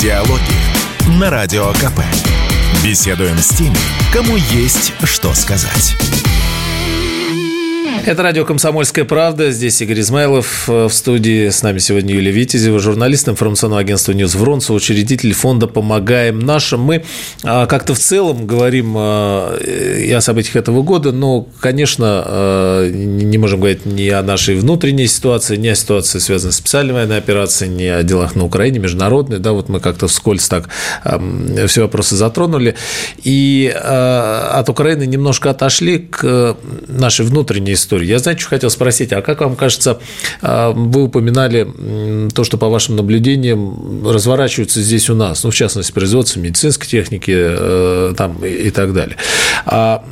[0.00, 2.00] Диалоги на Радио КП.
[2.84, 3.76] Беседуем с теми,
[4.12, 5.94] кому есть что сказать.
[8.06, 9.50] Это радио «Комсомольская правда».
[9.50, 10.68] Здесь Игорь Измайлов.
[10.68, 16.38] В студии с нами сегодня Юлия Витязева, журналист информационного агентства «News Front», учредитель фонда «Помогаем
[16.38, 16.82] нашим».
[16.82, 17.02] Мы
[17.44, 23.38] а, как-то в целом говорим а, и о событиях этого года, но, конечно, а, не
[23.38, 27.70] можем говорить ни о нашей внутренней ситуации, ни о ситуации, связанной с специальной военной операцией,
[27.70, 29.38] ни о делах на Украине, международной.
[29.38, 30.68] Да, вот мы как-то вскользь так
[31.66, 32.74] все вопросы затронули.
[33.22, 38.08] И от Украины немножко отошли к нашей внутренней истории историю.
[38.08, 40.00] Я, знаете, что хотел спросить, а как вам кажется,
[40.42, 41.66] а, вы упоминали
[42.34, 47.32] то, что по вашим наблюдениям разворачивается здесь у нас, ну, в частности, производство медицинской техники
[47.34, 49.16] э, там, и так далее.
[49.66, 50.04] А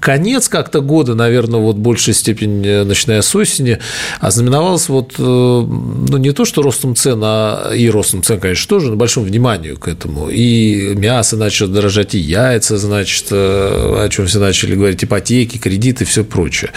[0.00, 3.78] конец как-то года, наверное, вот большей степени, начиная с осени,
[4.20, 8.90] ознаменовался вот, э, ну, не то, что ростом цен, а и ростом цен, конечно, тоже,
[8.90, 10.28] но большим вниманием к этому.
[10.28, 16.04] И мясо начало дорожать, и яйца, значит, э, о чем все начали говорить, ипотеки, кредиты,
[16.04, 16.70] все прочее.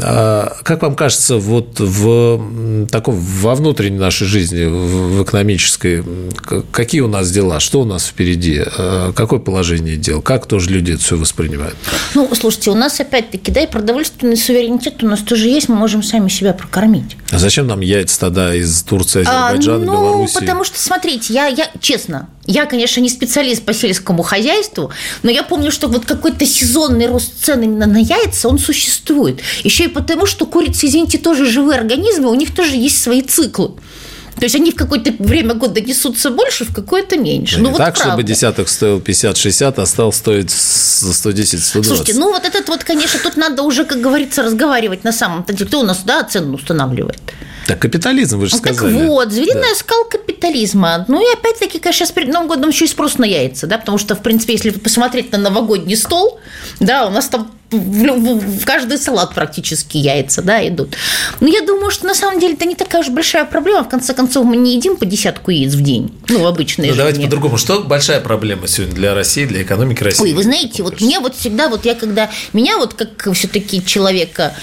[0.00, 6.02] А как вам кажется, вот в таком, во внутренней нашей жизни, в экономической,
[6.70, 10.92] какие у нас дела, что у нас впереди, а какое положение дел, как тоже люди
[10.92, 11.76] это все воспринимают?
[12.14, 16.02] Ну, слушайте, у нас опять-таки, да, и продовольственный суверенитет у нас тоже есть, мы можем
[16.02, 17.16] сами себя прокормить.
[17.30, 20.34] А зачем нам яйца тогда из Турции, а, Азербайджана, а, ну, Беларуси?
[20.38, 24.90] потому что, смотрите, я, я честно, Я, конечно, не специалист по сельскому хозяйству,
[25.22, 29.40] но я помню, что вот какой-то сезонный рост цен именно на яйца, он существует.
[29.62, 33.72] Еще и потому, что курицы, извините, тоже живые организмы, у них тоже есть свои циклы.
[34.36, 37.58] То есть они в какое-то время года несутся больше, в какое-то меньше.
[37.58, 38.12] Ну, ну вот так, правда.
[38.14, 41.84] чтобы десяток стоил 50-60, а стал стоить за 110-120.
[41.84, 45.66] Слушайте, ну вот этот вот, конечно, тут надо уже, как говорится, разговаривать на самом деле.
[45.66, 47.20] Кто у нас, да, цену устанавливает?
[47.66, 48.98] Так капитализм, вы же сказали.
[48.98, 49.74] Так вот, звериная да.
[49.74, 51.04] скал капитализма.
[51.08, 53.98] Ну и опять-таки, конечно, сейчас перед Новым годом еще и спрос на яйца, да, потому
[53.98, 56.40] что, в принципе, если посмотреть на новогодний стол,
[56.80, 60.96] да, у нас там в, в каждый салат практически яйца, да, идут.
[61.40, 63.84] Но я думаю, что на самом деле это не такая уж большая проблема.
[63.84, 66.96] В конце концов, мы не едим по десятку яиц в день, ну, в обычной ну,
[66.96, 67.56] давайте по-другому.
[67.56, 70.22] Что большая проблема сегодня для России, для экономики России?
[70.22, 74.54] Ой, вы знаете, вот мне вот всегда, вот я когда, меня вот как все-таки человека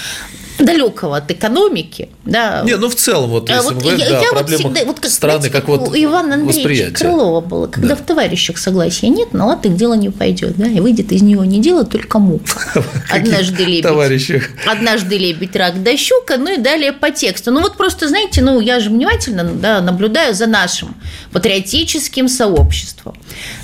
[0.60, 2.10] далекого от экономики.
[2.26, 2.62] Да.
[2.66, 4.86] Не, ну в целом, вот а если вот мы говорим, я, да, я вот всегда,
[4.86, 7.96] вот, как, страны, знаете, как вот у Ивана Андреевича Крылова было, когда да.
[7.96, 11.60] в товарищах согласия нет, на латых дело не пойдет, да, и выйдет из него не
[11.60, 12.42] дело, только мух.
[13.10, 13.84] Однажды лебедь.
[13.84, 14.50] Товарищах.
[14.66, 17.52] Однажды лебедь, рак да щука, ну и далее по тексту.
[17.52, 20.96] Ну вот просто, знаете, ну я же внимательно да, наблюдаю за нашим
[21.32, 23.16] патриотическим сообществом,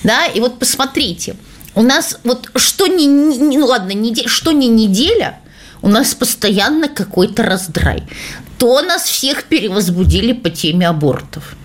[0.03, 1.35] да, и вот посмотрите,
[1.75, 5.39] у нас вот что не, не ну ладно, неделя, что не неделя–
[5.81, 8.03] у нас постоянно какой-то раздрай.
[8.57, 11.55] То нас всех перевозбудили по теме абортов.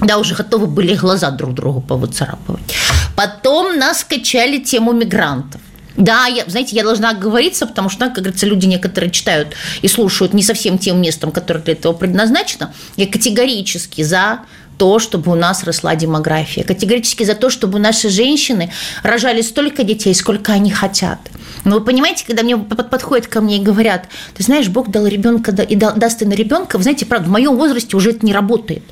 [0.00, 2.74] Да, уже готовы были глаза друг другу повыцарапывать.
[3.16, 5.60] Потом нас качали тему мигрантов.
[5.96, 10.34] Да, я, знаете, я должна оговориться, потому что, как говорится, люди некоторые читают и слушают
[10.34, 12.74] не совсем тем местом, которое для этого предназначено.
[12.96, 14.40] Я категорически за
[14.76, 16.64] то, чтобы у нас росла демография.
[16.64, 21.18] Категорически за то, чтобы наши женщины рожали столько детей, сколько они хотят.
[21.64, 25.50] Но вы понимаете, когда мне подходят ко мне и говорят, ты знаешь, Бог дал ребенка
[25.62, 28.82] и даст и на ребенка, вы знаете, правда, в моем возрасте уже это не работает.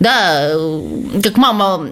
[0.00, 1.90] Да, э, как мама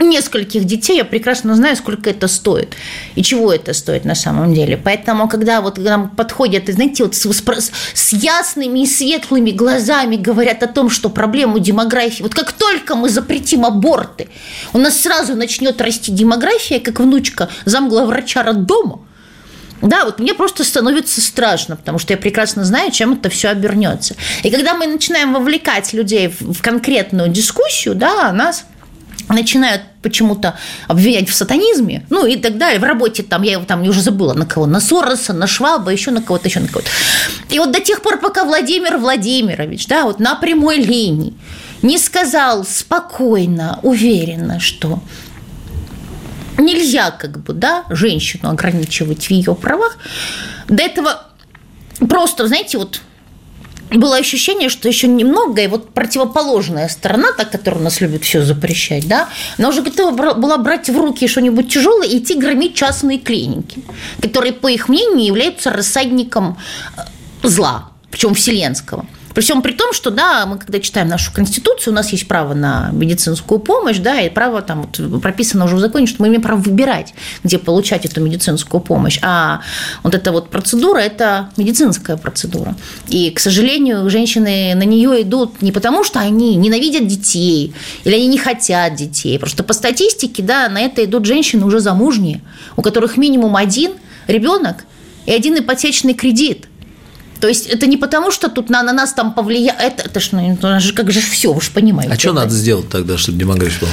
[0.00, 2.74] нескольких детей, я прекрасно знаю, сколько это стоит
[3.14, 4.76] и чего это стоит на самом деле.
[4.76, 10.16] Поэтому, когда вот к нам подходят, знаете, вот с, с, с ясными и светлыми глазами
[10.16, 14.28] говорят о том, что проблему демографии, вот как только мы запретим аборты,
[14.72, 19.00] у нас сразу начнет расти демография, как внучка замглавврача роддома,
[19.82, 24.14] да, вот мне просто становится страшно, потому что я прекрасно знаю, чем это все обернется.
[24.42, 28.66] И когда мы начинаем вовлекать людей в конкретную дискуссию, да, нас
[29.30, 32.80] начинают почему-то обвинять в сатанизме, ну и так далее.
[32.80, 36.10] В работе там, я его там уже забыла, на кого, на Сороса, на Шваба, еще
[36.10, 36.88] на кого-то, еще на кого-то.
[37.50, 41.34] И вот до тех пор, пока Владимир Владимирович, да, вот на прямой линии
[41.82, 45.00] не сказал спокойно, уверенно, что
[46.58, 49.96] нельзя как бы, да, женщину ограничивать в ее правах,
[50.68, 51.26] до этого
[52.08, 53.00] просто, знаете, вот
[53.98, 59.08] было ощущение, что еще немного, и вот противоположная сторона, та, которая нас любит все запрещать,
[59.08, 63.82] да, она уже готова была брать в руки что-нибудь тяжелое и идти громить частные клиники,
[64.22, 66.58] которые, по их мнению, являются рассадником
[66.96, 67.02] э,
[67.42, 69.06] зла, причем вселенского.
[69.34, 72.90] Причем при том, что, да, мы когда читаем нашу Конституцию, у нас есть право на
[72.92, 76.60] медицинскую помощь, да, и право там вот, прописано уже в законе, что мы имеем право
[76.60, 77.14] выбирать,
[77.44, 79.18] где получать эту медицинскую помощь.
[79.22, 79.60] А
[80.02, 82.76] вот эта вот процедура– это медицинская процедура.
[83.08, 88.26] И, к сожалению, женщины на нее идут не потому, что они ненавидят детей или они
[88.26, 89.38] не хотят детей.
[89.38, 92.40] Просто по статистике, да, на это идут женщины уже замужние,
[92.76, 93.92] у которых минимум один
[94.26, 94.84] ребенок
[95.26, 96.66] и один ипотечный кредит.
[97.40, 100.32] То есть это не потому, что тут на, на нас там повлияет, это, это ж,
[100.32, 102.12] ну, это же как же все, вы же понимаете.
[102.12, 103.90] А что надо сделать тогда, чтобы демография была?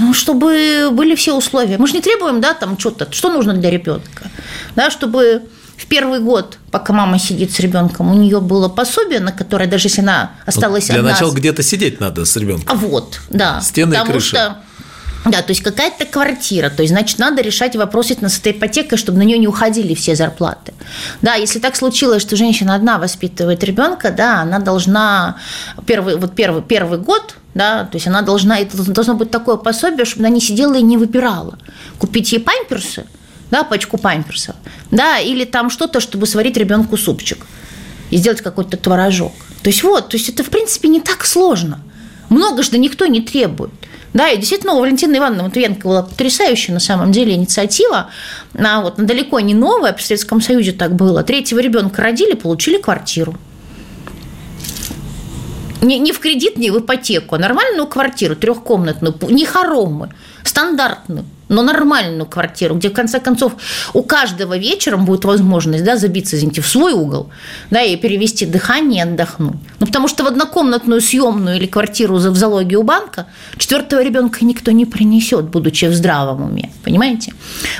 [0.00, 1.78] Ну, чтобы были все условия.
[1.78, 4.30] Мы же не требуем, да, там что-то, что нужно для ребенка,
[4.74, 5.42] да, чтобы
[5.76, 9.86] в первый год, пока мама сидит с ребенком, у нее было пособие, на которое даже
[9.86, 11.10] если она осталась ну, для одна.
[11.10, 12.66] Для начала где-то сидеть надо с ребенком.
[12.68, 13.60] А вот, да.
[13.60, 14.28] Стены и крыша.
[14.28, 14.56] Что
[15.30, 19.18] да, то есть какая-то квартира, то есть, значит, надо решать вопрос с этой ипотекой, чтобы
[19.18, 20.72] на нее не уходили все зарплаты.
[21.22, 25.36] Да, если так случилось, что женщина одна воспитывает ребенка, да, она должна
[25.86, 30.04] первый, вот первый, первый год, да, то есть она должна, это должно быть такое пособие,
[30.04, 31.58] чтобы она не сидела и не выбирала.
[31.98, 33.06] Купить ей памперсы,
[33.50, 34.56] да, пачку памперсов,
[34.90, 37.46] да, или там что-то, чтобы сварить ребенку супчик
[38.10, 39.32] и сделать какой-то творожок.
[39.62, 41.80] То есть вот, то есть это, в принципе, не так сложно.
[42.28, 43.70] Много же никто не требует.
[44.14, 48.10] Да, и действительно у Валентины Ивановны Матвиенко была потрясающая на самом деле инициатива.
[48.54, 51.22] Она вот далеко не новая, при Советском Союзе так было.
[51.22, 53.34] Третьего ребенка родили, получили квартиру.
[55.80, 61.62] Не, не в кредит, не в ипотеку, а нормальную квартиру, трехкомнатную, не хоромы, стандартную, но
[61.62, 63.52] нормальную квартиру, где, в конце концов,
[63.94, 67.30] у каждого вечером будет возможность да, забиться, извините, в свой угол
[67.70, 69.56] да, и перевести дыхание и отдохнуть.
[69.80, 74.70] Ну, потому что в однокомнатную съемную или квартиру в залоге у банка четвертого ребенка никто
[74.70, 77.32] не принесет, будучи в здравом уме, понимаете?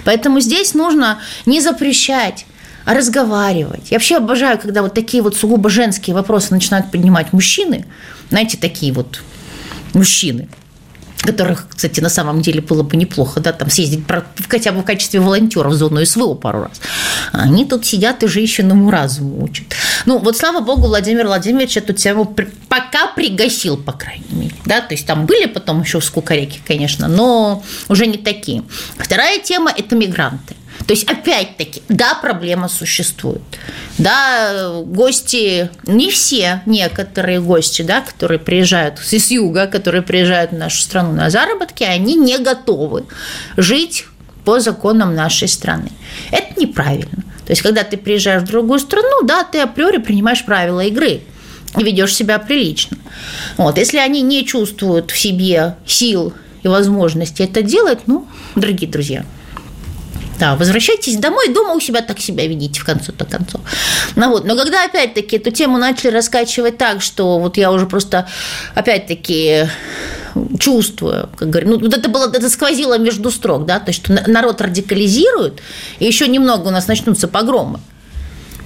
[0.04, 2.46] Поэтому здесь нужно не запрещать,
[2.84, 3.90] а разговаривать.
[3.90, 7.84] Я вообще обожаю, когда вот такие вот сугубо женские вопросы начинают поднимать мужчины,
[8.30, 9.22] знаете, такие вот
[9.92, 10.48] мужчины,
[11.22, 14.04] которых, кстати, на самом деле было бы неплохо, да, там съездить
[14.48, 16.80] хотя бы в качестве волонтера в зону СВО пару раз.
[17.32, 19.66] Они тут сидят и женщинам разуму учат.
[20.06, 22.24] Ну, вот слава богу, Владимир Владимирович эту тему
[22.68, 27.62] пока пригасил, по крайней мере, да, то есть там были потом еще скукореки, конечно, но
[27.88, 28.62] уже не такие.
[28.96, 30.54] Вторая тема– это мигранты.
[30.88, 33.42] То есть, опять-таки, да, проблема существует.
[33.98, 40.80] Да, гости, не все, некоторые гости, да, которые приезжают с юга, которые приезжают в нашу
[40.80, 43.04] страну на заработки, они не готовы
[43.58, 44.06] жить
[44.46, 45.92] по законам нашей страны.
[46.30, 47.22] Это неправильно.
[47.44, 51.20] То есть, когда ты приезжаешь в другую страну, да, ты априори принимаешь правила игры
[51.76, 52.96] и ведешь себя прилично.
[53.58, 53.76] Вот.
[53.76, 59.26] Если они не чувствуют в себе сил и возможности это делать, ну, дорогие друзья–
[60.38, 63.60] да, возвращайтесь домой, дома у себя так себя ведите в конце-то концов.
[64.16, 68.28] Ну вот, но когда опять-таки эту тему начали раскачивать так, что вот я уже просто
[68.74, 69.66] опять-таки
[70.58, 74.12] чувствую, как говорю, ну вот это было, это сквозило между строк, да, то есть что
[74.30, 75.60] народ радикализирует,
[75.98, 77.80] и еще немного у нас начнутся погромы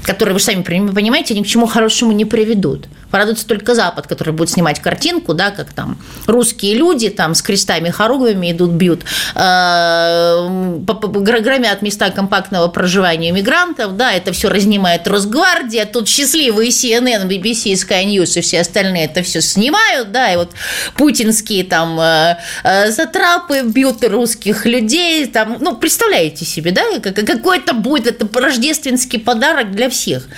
[0.03, 2.87] которые, вы же сами понимаете, ни к чему хорошему не приведут.
[3.11, 7.91] Порадуется только Запад, который будет снимать картинку, да, как там русские люди там с крестами
[7.91, 9.03] хоругвями идут, бьют,
[9.35, 17.73] э, громят места компактного проживания мигрантов, да, это все разнимает Росгвардия, тут счастливые CNN, BBC,
[17.73, 20.53] Sky News и все остальные это все снимают, да, и вот
[20.95, 28.07] путинские там э, э, затрапы бьют русских людей, там, ну, представляете себе, да, какой-то будет
[28.07, 30.29] это рождественский подарок для всех.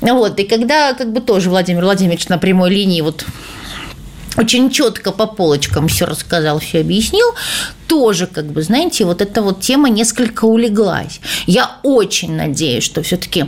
[0.00, 3.24] Вот, и когда как бы тоже Владимир Владимирович на прямой линии вот
[4.36, 7.34] очень четко по полочкам все рассказал, все объяснил,
[7.86, 11.20] тоже, как бы, знаете, вот эта вот тема несколько улеглась.
[11.46, 13.46] Я очень надеюсь, что все-таки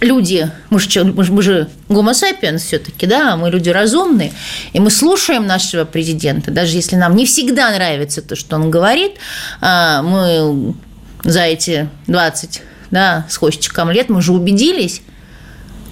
[0.00, 4.32] люди, мы же, мы же, мы же гомо все-таки, да, мы люди разумные,
[4.72, 9.12] и мы слушаем нашего президента, даже если нам не всегда нравится то, что он говорит,
[9.60, 10.74] а, мы
[11.24, 15.02] за эти 20, да, с хвостиком лет мы же убедились,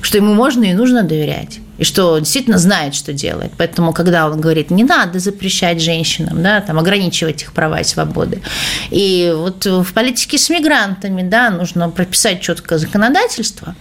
[0.00, 3.52] что ему можно и нужно доверять и что действительно знает, что делает.
[3.56, 8.42] Поэтому, когда он говорит, не надо запрещать женщинам, да, там, ограничивать их права и свободы.
[8.90, 13.76] И вот в политике с мигрантами, да, нужно прописать четкое законодательство,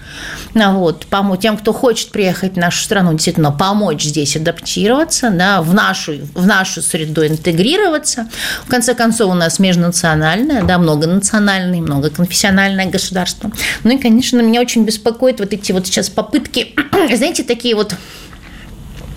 [0.53, 5.61] ну, вот, помочь тем, кто хочет приехать в нашу страну, действительно помочь здесь адаптироваться, да,
[5.61, 8.27] в нашу, в нашу среду интегрироваться.
[8.65, 13.51] В конце концов, у нас межнациональное, да, многонациональное, многоконфессиональное государство.
[13.83, 16.75] Ну и, конечно, меня очень беспокоит вот эти вот сейчас попытки,
[17.15, 17.95] знаете, такие вот вот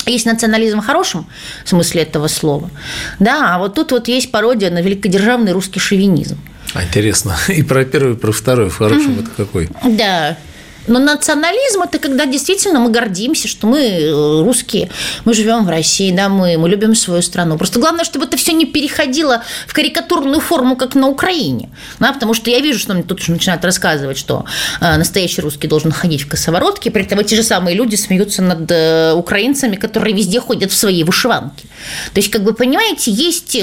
[0.07, 1.27] есть национализм в хорошем
[1.65, 2.71] смысле этого слова,
[3.19, 6.39] да, а вот тут вот есть пародия на великодержавный русский шовинизм.
[6.75, 7.37] А, интересно.
[7.49, 9.23] И про первый, и про второй в хорошем mm-hmm.
[9.23, 9.69] это какой?
[9.85, 10.37] Да.
[10.87, 14.91] Но национализм– это когда действительно мы гордимся, что мы э, русские,
[15.25, 17.59] мы живем в России, да, мы, мы любим свою страну.
[17.59, 21.71] Просто главное, чтобы это все не переходило в карикатурную форму, как на Украине.
[21.99, 24.45] Да, потому что я вижу, что мне тут уже начинают рассказывать, что
[24.81, 28.71] э, настоящий русский должен ходить в косоворотке, при этом эти же самые люди смеются над
[28.71, 31.65] э, украинцами, которые везде ходят в своей вышиванке.
[32.15, 33.57] То есть, как бы, понимаете, есть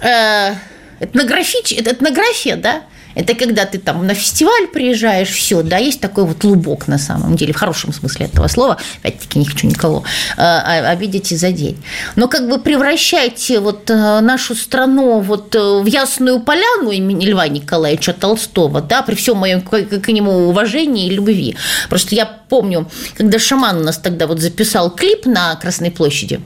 [0.00, 0.54] э,
[1.00, 2.82] этнографич, этнография, да,
[3.14, 7.36] это когда ты там на фестиваль приезжаешь, все, да, есть такой вот лубок на самом
[7.36, 10.04] деле, в хорошем смысле этого слова, опять-таки не хочу никого
[10.36, 11.76] а, обидеть и задеть.
[12.16, 17.48] Но как бы превращайте вот э, нашу страну вот э, в ясную поляну имени Льва
[17.48, 21.56] Николаевича Толстого, да, при всем моем к нему уважении и любви.
[21.88, 26.40] Просто я помню, когда Шаман у нас тогда вот записал клип на Красной площади,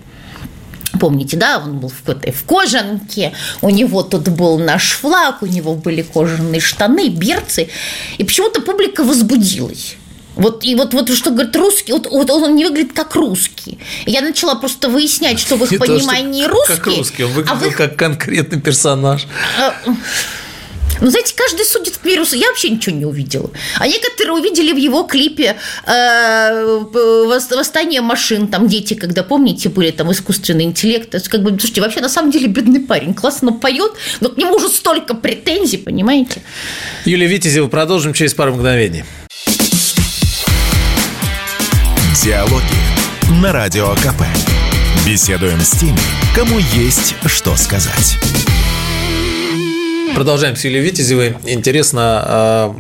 [0.99, 5.75] Помните, да, он был в, в кожанке, у него тут был наш флаг, у него
[5.75, 7.69] были кожаные штаны, берцы,
[8.19, 9.97] и почему-то публика возбудилась.
[10.39, 13.81] Вот, и вот, вот что говорит русский, вот, вот он не выглядит как русский.
[14.07, 16.77] Я начала просто выяснять, что в их не понимании то, русский.
[16.77, 17.77] Как русский, он выглядел а их...
[17.77, 19.27] как конкретный персонаж.
[21.01, 22.25] Ну, знаете, каждый судит по миру.
[22.33, 23.51] Я вообще ничего не увидела.
[23.79, 25.57] А некоторые увидели в его клипе
[25.87, 28.49] э, «Восстание машин».
[28.49, 31.15] Там дети, когда, помните, были там искусственный интеллект.
[31.15, 33.15] Это как бы, слушайте, вообще на самом деле бедный парень.
[33.15, 36.43] Классно поет, но к нему уже столько претензий, понимаете?
[37.05, 39.05] Юлия Витязева, продолжим через пару мгновений.
[42.23, 42.65] Диалоги
[43.40, 44.23] на Радио КП.
[45.07, 45.99] Беседуем с теми,
[46.35, 48.19] кому есть что сказать.
[50.15, 51.35] Продолжаем с Юлией Витязевой.
[51.46, 52.77] Интересно, а,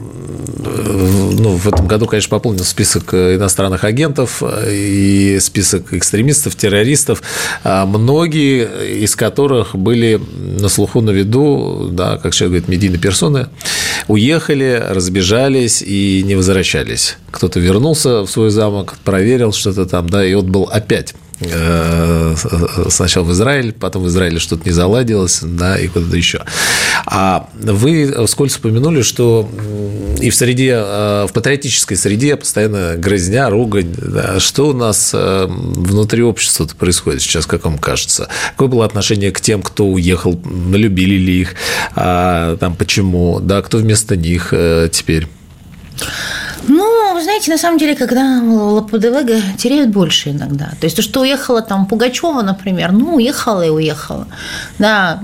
[0.58, 7.22] ну, в этом году, конечно, пополнил список иностранных агентов и список экстремистов, террористов,
[7.64, 10.20] а многие из которых были
[10.60, 13.48] на слуху, на виду, да, как человек говорит, медийные персоны,
[14.08, 17.18] уехали, разбежались и не возвращались.
[17.30, 21.27] Кто-то вернулся в свой замок, проверил что-то там, да, и отбыл опять Э,
[22.88, 26.44] сначала в Израиль, потом в Израиле что-то не заладилось, да, и куда-то еще.
[27.06, 29.48] А вы вскользь упомянули, что
[30.20, 33.94] и в среде, э, в патриотической среде постоянно грызня, ругань.
[33.96, 34.40] Да.
[34.40, 38.28] Что у нас э, внутри общества происходит сейчас, как вам кажется?
[38.50, 40.40] Какое было отношение к тем, кто уехал,
[40.72, 41.54] любили ли их,
[41.94, 44.52] а, там, почему, да, кто вместо них
[44.92, 45.28] теперь?
[46.66, 50.66] Ну, вы знаете, на самом деле, когда ЛПДВГ теряют больше иногда.
[50.80, 54.26] То есть то, что уехала там Пугачева, например, ну, уехала и уехала.
[54.78, 55.20] Да,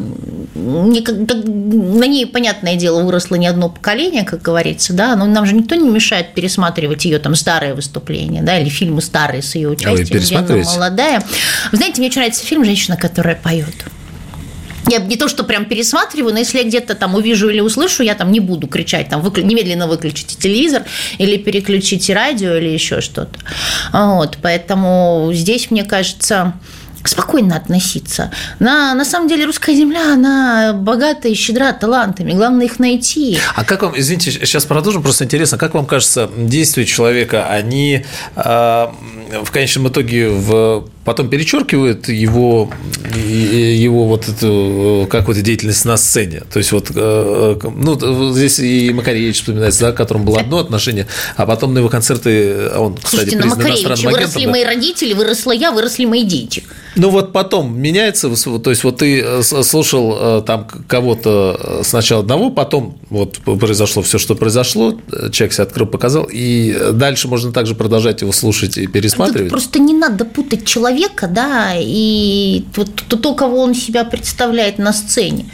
[0.55, 5.75] на ней, понятное дело, выросло не одно поколение, как говорится, да, но нам же никто
[5.75, 10.13] не мешает пересматривать ее там старые выступления, да, или фильмы старые с ее участием, а
[10.13, 11.23] вы где она молодая.
[11.73, 13.75] Вы знаете, мне очень нравится фильм «Женщина, которая поет».
[14.89, 18.15] Я не то, что прям пересматриваю, но если я где-то там увижу или услышу, я
[18.15, 19.45] там не буду кричать, там, выклю...
[19.45, 20.83] немедленно выключите телевизор
[21.19, 23.39] или переключите радио или еще что-то.
[23.93, 26.55] Вот, поэтому здесь, мне кажется,
[27.09, 28.31] спокойно относиться.
[28.59, 32.33] На, на самом деле русская земля, она богата и щедра талантами.
[32.33, 33.39] Главное их найти.
[33.55, 38.05] А как вам, извините, сейчас продолжим, просто интересно, как вам кажется, действия человека, они
[38.37, 42.71] э, в конечном итоге в потом перечеркивают его,
[43.15, 46.43] его вот эту какую-то деятельность на сцене.
[46.53, 51.07] То есть вот, э, ну, здесь и Макаревич вспоминается, да, к которому было одно отношение,
[51.37, 55.73] а потом на его концерты, он, кстати, Слушайте, на Макаревиче выросли мои родители, выросла я,
[55.73, 56.65] выросли мои дети.
[56.97, 58.29] Ну вот потом меняется,
[58.59, 64.19] то есть вот ты э, слушал э, там кого-то сначала одного, потом вот произошло все,
[64.19, 64.99] что произошло,
[65.33, 69.51] человек себя открыл, показал, и дальше можно также продолжать его слушать и пересматривать.
[69.51, 74.93] Тут просто не надо путать человека да, и вот то, кого он себя представляет на
[74.93, 75.47] сцене.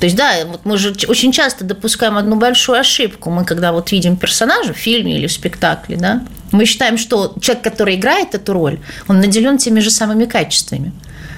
[0.00, 3.30] То есть, да, вот мы же очень часто допускаем одну большую ошибку.
[3.30, 7.64] Мы, когда вот видим персонажа в фильме или в спектакле, да, мы считаем, что человек,
[7.64, 10.92] который играет эту роль, он наделен теми же самыми качествами.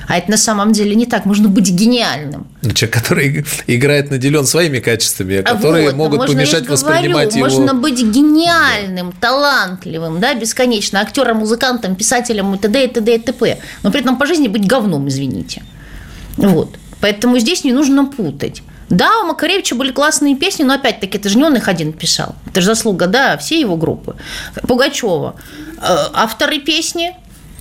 [0.08, 1.26] А это на самом деле не так.
[1.26, 2.46] Можно быть гениальным.
[2.62, 7.44] Ну, человек, который играет, наделен своими качествами, а которые вот, могут помешать говорю, воспринимать его.
[7.44, 12.84] Можно быть гениальным, талантливым, да, бесконечно, актером, музыкантом, писателем и т.д.
[12.84, 13.14] и т.д.
[13.14, 13.58] и т.п.
[13.82, 15.62] Но при этом по жизни быть говном, извините.
[16.38, 16.78] Вот.
[17.02, 18.62] Поэтому здесь не нужно путать.
[18.88, 22.34] Да, у Макаревича были классные песни, но опять-таки это же не он их один писал.
[22.46, 24.16] Это же заслуга, да, всей его группы.
[24.66, 25.36] Пугачева.
[25.76, 27.14] Э, авторы песни,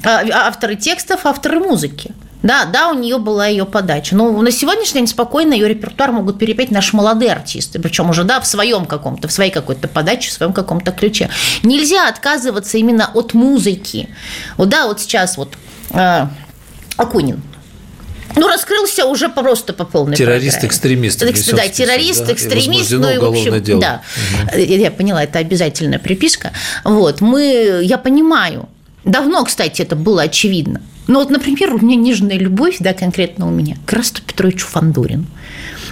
[0.04, 2.14] э, авторы текстов, авторы музыки.
[2.44, 4.16] Да, да, у нее была ее подача.
[4.16, 8.40] Но на сегодняшний день спокойно ее репертуар могут перепеть наши молодые артисты, причем уже да,
[8.40, 11.30] в своем каком-то, в своей какой-то подаче, в своем каком-то ключе.
[11.64, 14.10] Нельзя отказываться именно от музыки.
[14.58, 15.56] Вот да, вот сейчас вот
[15.92, 16.28] э,
[16.96, 17.42] Акунин.
[18.36, 21.20] Ну, раскрылся уже просто по полной Террорист-экстремист.
[21.20, 23.82] Да, террорист, экстремист, ну и, в общем, дело.
[23.82, 24.02] да.
[24.54, 24.60] Угу.
[24.60, 26.52] Я поняла, это обязательная приписка.
[26.84, 28.70] Вот, мы, я понимаю,
[29.06, 33.52] давно, кстати, это было очевидно, ну вот, например, у меня нежная любовь, да, конкретно у
[33.52, 35.26] меня, к Расту Петровичу Фандурину.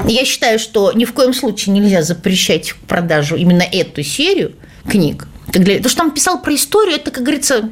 [0.08, 4.54] Я считаю, что ни в коем случае нельзя запрещать продажу именно эту серию
[4.88, 5.28] книг.
[5.52, 7.70] То, что там писал про историю, это, как говорится,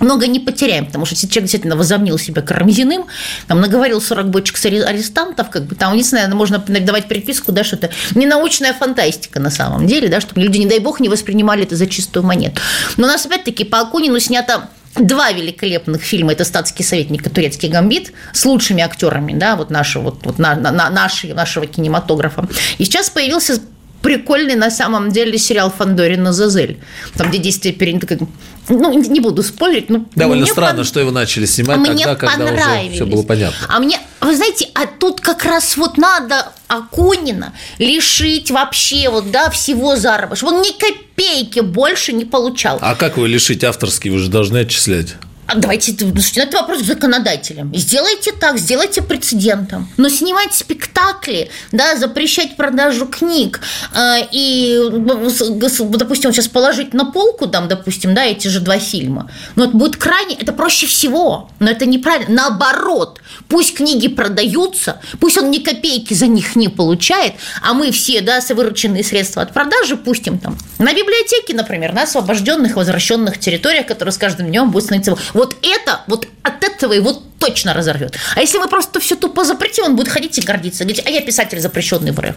[0.00, 3.06] много не потеряем, потому что если человек действительно возомнил себя Карамзиным,
[3.46, 7.76] там наговорил 40 бочек с арестантов, как бы там, знаю, можно давать приписку, да, что
[7.76, 11.62] это не научная фантастика на самом деле, да, чтобы люди, не дай бог, не воспринимали
[11.62, 12.60] это за чистую монету.
[12.96, 16.32] Но у нас, опять-таки, по Акунину снято два великолепных фильма.
[16.32, 20.54] Это «Статский советник» и «Турецкий гамбит» с лучшими актерами, да, вот нашего, вот, вот на,
[20.54, 22.46] на, нашего, нашего кинематографа.
[22.78, 23.60] И сейчас появился
[24.04, 26.78] прикольный на самом деле сериал Фандорина Зазель,
[27.16, 28.20] там, где действие перед...
[28.68, 29.88] Ну, не буду спорить.
[29.88, 30.86] Но Довольно странно, под...
[30.86, 33.66] что его начали снимать а тогда, когда уже все было понятно.
[33.68, 39.48] А мне, вы знаете, а тут как раз вот надо Акунина лишить вообще вот, да,
[39.48, 42.78] всего заработка, чтобы он ни копейки больше не получал.
[42.82, 44.10] А как его лишить авторский?
[44.10, 45.14] Вы же должны отчислять.
[45.46, 47.74] А давайте, слушайте, ну, это вопрос к законодателям.
[47.74, 49.88] Сделайте так, сделайте прецедентом.
[49.96, 53.60] Но снимать спектакли, да, запрещать продажу книг
[53.94, 59.64] э, и, допустим, сейчас положить на полку, там, допустим, да, эти же два фильма, ну,
[59.64, 62.34] это будет крайне, это проще всего, но это неправильно.
[62.34, 68.20] Наоборот, пусть книги продаются, пусть он ни копейки за них не получает, а мы все,
[68.22, 74.12] да, вырученные средства от продажи пустим там на библиотеки, например, на освобожденных, возвращенных территориях, которые
[74.12, 78.16] с каждым днем будут становиться Вот это, вот от этого его точно разорвет.
[78.36, 80.84] А если мы просто все тупо запретим, он будет ходить и гордиться.
[80.84, 82.36] Говорить, а я писатель запрещенный в РФ.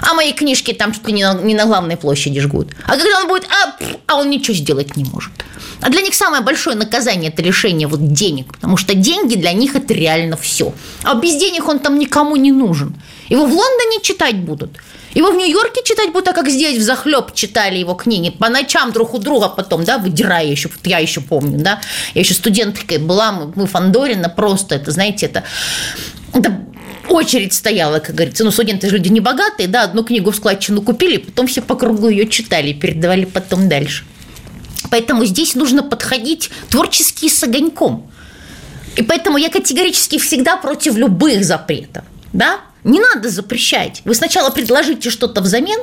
[0.00, 2.68] А мои книжки там что-то не на, не на главной площади жгут.
[2.86, 5.32] А когда он будет, а, а он ничего сделать не может.
[5.80, 8.52] А для них самое большое наказание– это лишение вот денег.
[8.54, 10.72] Потому что деньги для них– это реально все.
[11.02, 12.94] А без денег он там никому не нужен.
[13.28, 14.70] Его в Лондоне читать будут.
[15.14, 18.30] Его в Нью-Йорке читать будут, а как здесь в захлеб читали его книги.
[18.30, 21.80] По ночам друг у друга потом, да, выдирая еще, я еще помню, да.
[22.14, 25.44] Я еще студенткой была, мы, мы Фандорина просто, это, знаете, это,
[26.32, 26.60] это
[27.08, 28.44] очередь стояла, как говорится.
[28.44, 31.76] Ну, студенты же люди не богатые, да, одну книгу в складчину купили, потом все по
[31.76, 34.04] кругу ее читали, передавали потом дальше.
[34.90, 38.10] Поэтому здесь нужно подходить творчески с огоньком.
[38.96, 42.04] И поэтому я категорически всегда против любых запретов.
[42.32, 42.60] Да?
[42.84, 44.02] Не надо запрещать.
[44.04, 45.80] Вы сначала предложите что-то взамен,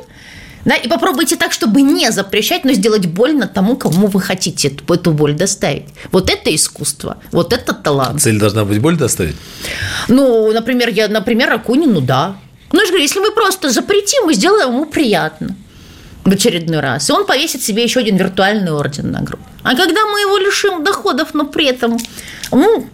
[0.66, 4.94] да, и попробуйте так, чтобы не запрещать, но сделать больно тому, кому вы хотите эту,
[4.94, 5.86] эту боль доставить.
[6.12, 8.22] Вот это искусство, вот это талант.
[8.22, 9.36] Цель должна быть боль доставить?
[10.08, 12.36] Ну, например, я, например, Акунину, да.
[12.72, 15.56] Ну, я же говорю, если мы просто запретим, мы сделаем ему приятно
[16.24, 17.10] в очередной раз.
[17.10, 19.42] И он повесит себе еще один виртуальный орден на грудь.
[19.64, 21.98] А когда мы его лишим доходов, но при этом
[22.52, 22.88] ну,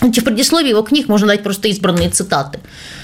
[0.00, 2.60] в предисловии его книг можно дать просто избранные цитаты,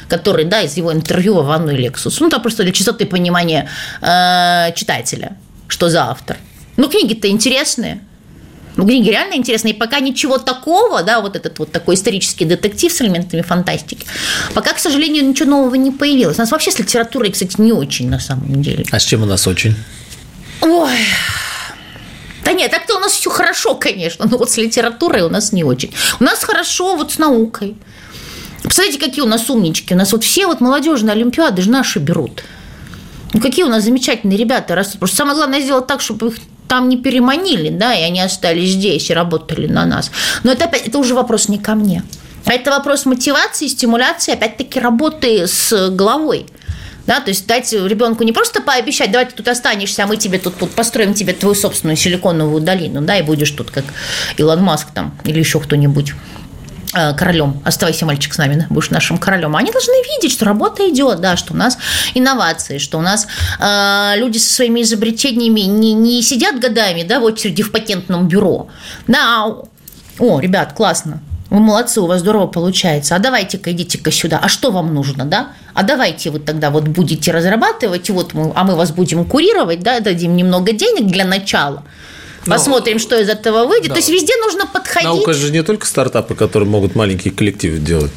[0.08, 2.20] которые, да, из его интервью в Анну и Лексус.
[2.20, 3.68] Ну, там просто для чистоты понимания
[4.00, 5.36] э, читателя,
[5.68, 6.36] что за автор.
[6.76, 8.00] Ну, книги-то интересные.
[8.76, 9.74] Ну, книги реально интересные.
[9.74, 14.06] И пока ничего такого, да, вот этот вот такой исторический детектив с элементами фантастики,
[14.54, 16.38] пока, к сожалению, ничего нового не появилось.
[16.38, 18.84] У нас вообще с литературой, кстати, не очень на самом деле.
[18.90, 19.76] А с чем у нас очень?
[20.62, 20.96] Ой,
[22.44, 25.64] да нет, так-то у нас все хорошо, конечно, но вот с литературой у нас не
[25.64, 25.92] очень.
[26.20, 27.76] У нас хорошо вот с наукой.
[28.62, 29.94] Посмотрите, какие у нас умнички.
[29.94, 32.44] У нас вот все вот молодежные олимпиады же наши берут.
[33.32, 34.98] Ну, какие у нас замечательные ребята растут.
[34.98, 36.36] Просто самое главное сделать так, чтобы их
[36.68, 40.10] там не переманили, да, и они остались здесь и работали на нас.
[40.42, 42.02] Но это опять, это уже вопрос не ко мне.
[42.44, 46.46] А это вопрос мотивации, стимуляции, опять-таки работы с головой.
[47.06, 50.38] Да, то есть дать ребенку не просто пообещать, давай ты тут останешься, а мы тебе
[50.38, 53.84] тут, тут построим тебе твою собственную силиконовую долину, да, и будешь тут как
[54.36, 56.14] Илон Маск там или еще кто-нибудь
[56.92, 57.60] королем.
[57.64, 59.56] Оставайся, мальчик, с нами, будешь нашим королем.
[59.56, 61.78] Они должны видеть, что работа идет, да, что у нас
[62.14, 63.26] инновации, что у нас
[63.58, 68.68] э, люди со своими изобретениями не, не сидят годами да, в очереди в патентном бюро.
[69.06, 69.46] Да,
[70.18, 71.20] о, ребят, классно,
[71.52, 73.14] вы молодцы, у вас здорово получается.
[73.14, 74.40] А давайте-ка идите-ка сюда.
[74.42, 75.48] А что вам нужно, да?
[75.74, 80.00] А давайте вы тогда вот будете разрабатывать, вот мы, а мы вас будем курировать, да,
[80.00, 81.84] дадим немного денег для начала.
[82.44, 83.88] Ну, Посмотрим, что из этого выйдет.
[83.88, 83.94] Да.
[83.94, 85.08] То есть везде нужно подходить.
[85.08, 88.10] Наука же не только стартапы, которые могут маленькие коллективы делать.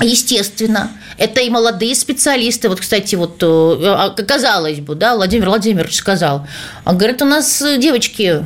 [0.00, 0.90] Естественно.
[1.18, 2.68] Это и молодые специалисты.
[2.68, 6.46] Вот, кстати, вот э, а, казалось бы, да, Владимир Владимирович сказал.
[6.84, 8.44] Он говорит, у нас девочки,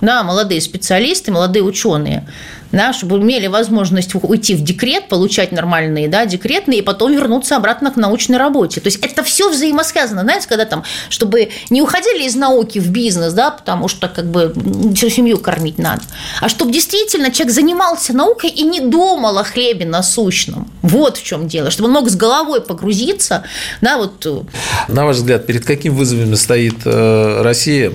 [0.00, 2.28] да, молодые специалисты, молодые ученые
[2.72, 7.90] да, чтобы имели возможность уйти в декрет, получать нормальные да, декретные, и потом вернуться обратно
[7.90, 8.80] к научной работе.
[8.80, 13.32] То есть это все взаимосвязано, знаете, когда там, чтобы не уходили из науки в бизнес,
[13.32, 14.54] да, потому что как бы
[14.94, 16.02] всю семью кормить надо,
[16.40, 20.70] а чтобы действительно человек занимался наукой и не думал о хлебе насущном.
[20.82, 23.44] Вот в чем дело, чтобы он мог с головой погрузиться,
[23.80, 24.24] да, вот.
[24.26, 24.42] Э.
[24.88, 27.92] На ваш взгляд, перед какими вызовами стоит э, Россия?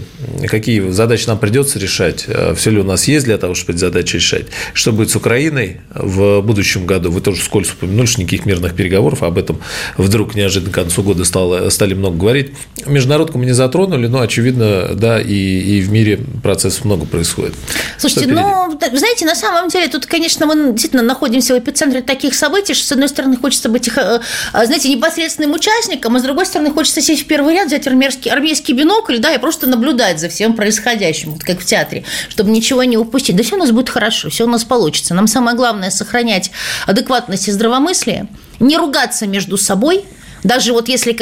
[0.48, 2.26] Какие задачи нам придется решать?
[2.28, 4.46] Э, все ли у нас есть для того, чтобы эти задачи решать?
[4.74, 7.12] Что будет с Украиной в будущем году?
[7.12, 9.60] Вы тоже вскользь упомянули, что никаких мирных переговоров, об этом
[9.98, 12.54] вдруг неожиданно к концу года стало, стали много говорить.
[12.86, 17.54] Международку мы не затронули, но, очевидно, да, и, и в мире процессов много происходит.
[17.98, 22.74] Слушайте, ну, знаете, на самом деле, тут, конечно, мы действительно находимся в эпицентре таких событий,
[22.74, 24.22] что, с одной стороны, хочется быть, их, э,
[24.54, 28.30] э, знаете, непосредственным участником, а с другой стороны, хочется сесть в первый ряд, взять армейский,
[28.30, 32.84] армейский бинокль, да, и просто наблюдать за всем происходящим, вот как в театре, чтобы ничего
[32.84, 33.36] не упустить.
[33.36, 35.14] Да все у нас будет хорошо, все у нас получится.
[35.14, 36.52] Нам самое главное сохранять
[36.86, 38.28] адекватность и здравомыслие,
[38.60, 40.06] не ругаться между собой,
[40.44, 41.14] даже вот если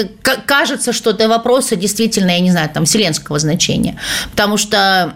[0.45, 3.99] кажется, что это вопросы действительно, я не знаю, там, вселенского значения.
[4.31, 5.15] Потому что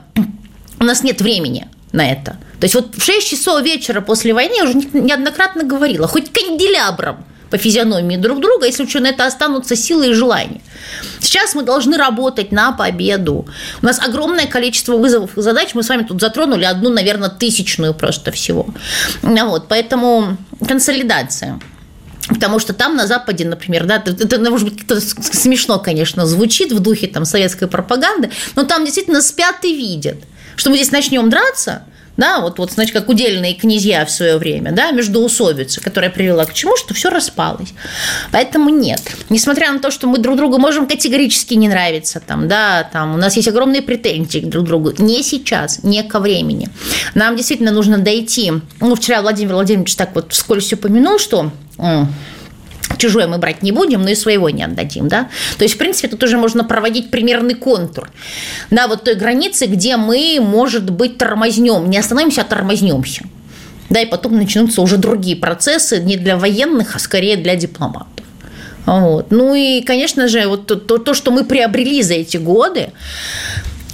[0.80, 2.38] у нас нет времени на это.
[2.60, 7.26] То есть вот в 6 часов вечера после войны я уже неоднократно говорила, хоть канделябром
[7.50, 10.62] по физиономии друг друга, если на это останутся силы и желания.
[11.20, 13.48] Сейчас мы должны работать на победу.
[13.82, 15.74] У нас огромное количество вызовов и задач.
[15.74, 18.68] Мы с вами тут затронули одну, наверное, тысячную просто всего.
[19.22, 20.38] Вот, поэтому
[20.68, 21.60] консолидация.
[22.28, 27.08] Потому что там на Западе, например, да, это, может быть, смешно, конечно, звучит в духе
[27.08, 30.18] там, советской пропаганды, но там действительно спят и видят,
[30.56, 31.84] что мы здесь начнем драться–
[32.18, 36.54] да, вот, вот, значит, как удельные князья в свое время, да, междоусобица, которая привела к
[36.54, 37.74] чему, что все распалось.
[38.32, 39.02] Поэтому нет.
[39.30, 43.18] Несмотря на то, что мы друг другу можем категорически не нравиться, там, да, там, у
[43.18, 46.70] нас есть огромные претензии друг к другу, не сейчас, не ко времени.
[47.14, 48.54] Нам действительно нужно дойти.
[48.80, 51.52] Ну, вчера Владимир Владимирович так вот вскользь упомянул, что
[52.98, 55.30] чужое мы брать не будем, но и своего не отдадим, да.
[55.58, 58.10] То есть, в принципе, тут уже можно проводить примерный контур
[58.70, 63.24] на вот той границе, где мы, может быть, тормознем, не остановимся, а тормознемся.
[63.90, 68.26] Да, и потом начнутся уже другие процессы, не для военных, а скорее для дипломатов.
[68.86, 69.32] Вот.
[69.32, 72.92] Ну и, конечно же, вот то, то, что мы приобрели за эти годы,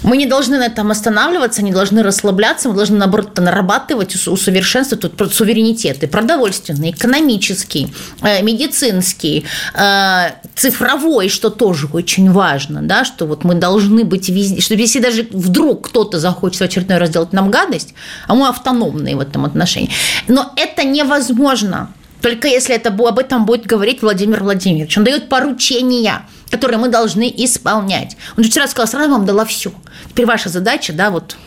[0.03, 5.33] мы не должны на этом останавливаться, не должны расслабляться, мы должны, наоборот, нарабатывать, усовершенствовать тут
[5.33, 13.55] суверенитеты продовольственный, экономический, э, медицинский, э, цифровой, что тоже очень важно, да, что вот мы
[13.55, 17.93] должны быть везде, что если даже вдруг кто-то захочет в очередной раз сделать нам гадость,
[18.27, 19.89] а мы автономные в этом отношении.
[20.27, 21.89] Но это невозможно
[22.21, 24.97] только если это, об этом будет говорить Владимир Владимирович.
[24.97, 26.21] Он дает поручения,
[26.51, 28.17] которые мы должны исполнять.
[28.37, 29.71] Он же вчера сказал, сразу вам дала все.
[30.09, 31.37] Теперь ваша задача, да, вот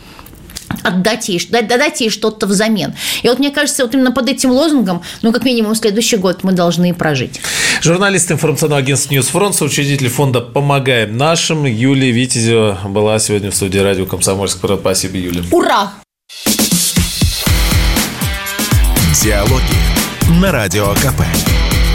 [0.83, 2.93] отдать ей, дать, дать ей что-то взамен.
[3.23, 6.51] И вот мне кажется, вот именно под этим лозунгом, ну, как минимум, следующий год мы
[6.51, 7.39] должны прожить.
[7.81, 13.79] Журналист информационного агентства «News Front», учредитель фонда «Помогаем нашим» Юлия Витязева была сегодня в студии
[13.79, 14.59] радио «Комсомольск».
[14.79, 15.43] Спасибо, Юлия.
[15.51, 15.93] Ура!
[19.23, 21.64] Диалоги на Радио КП.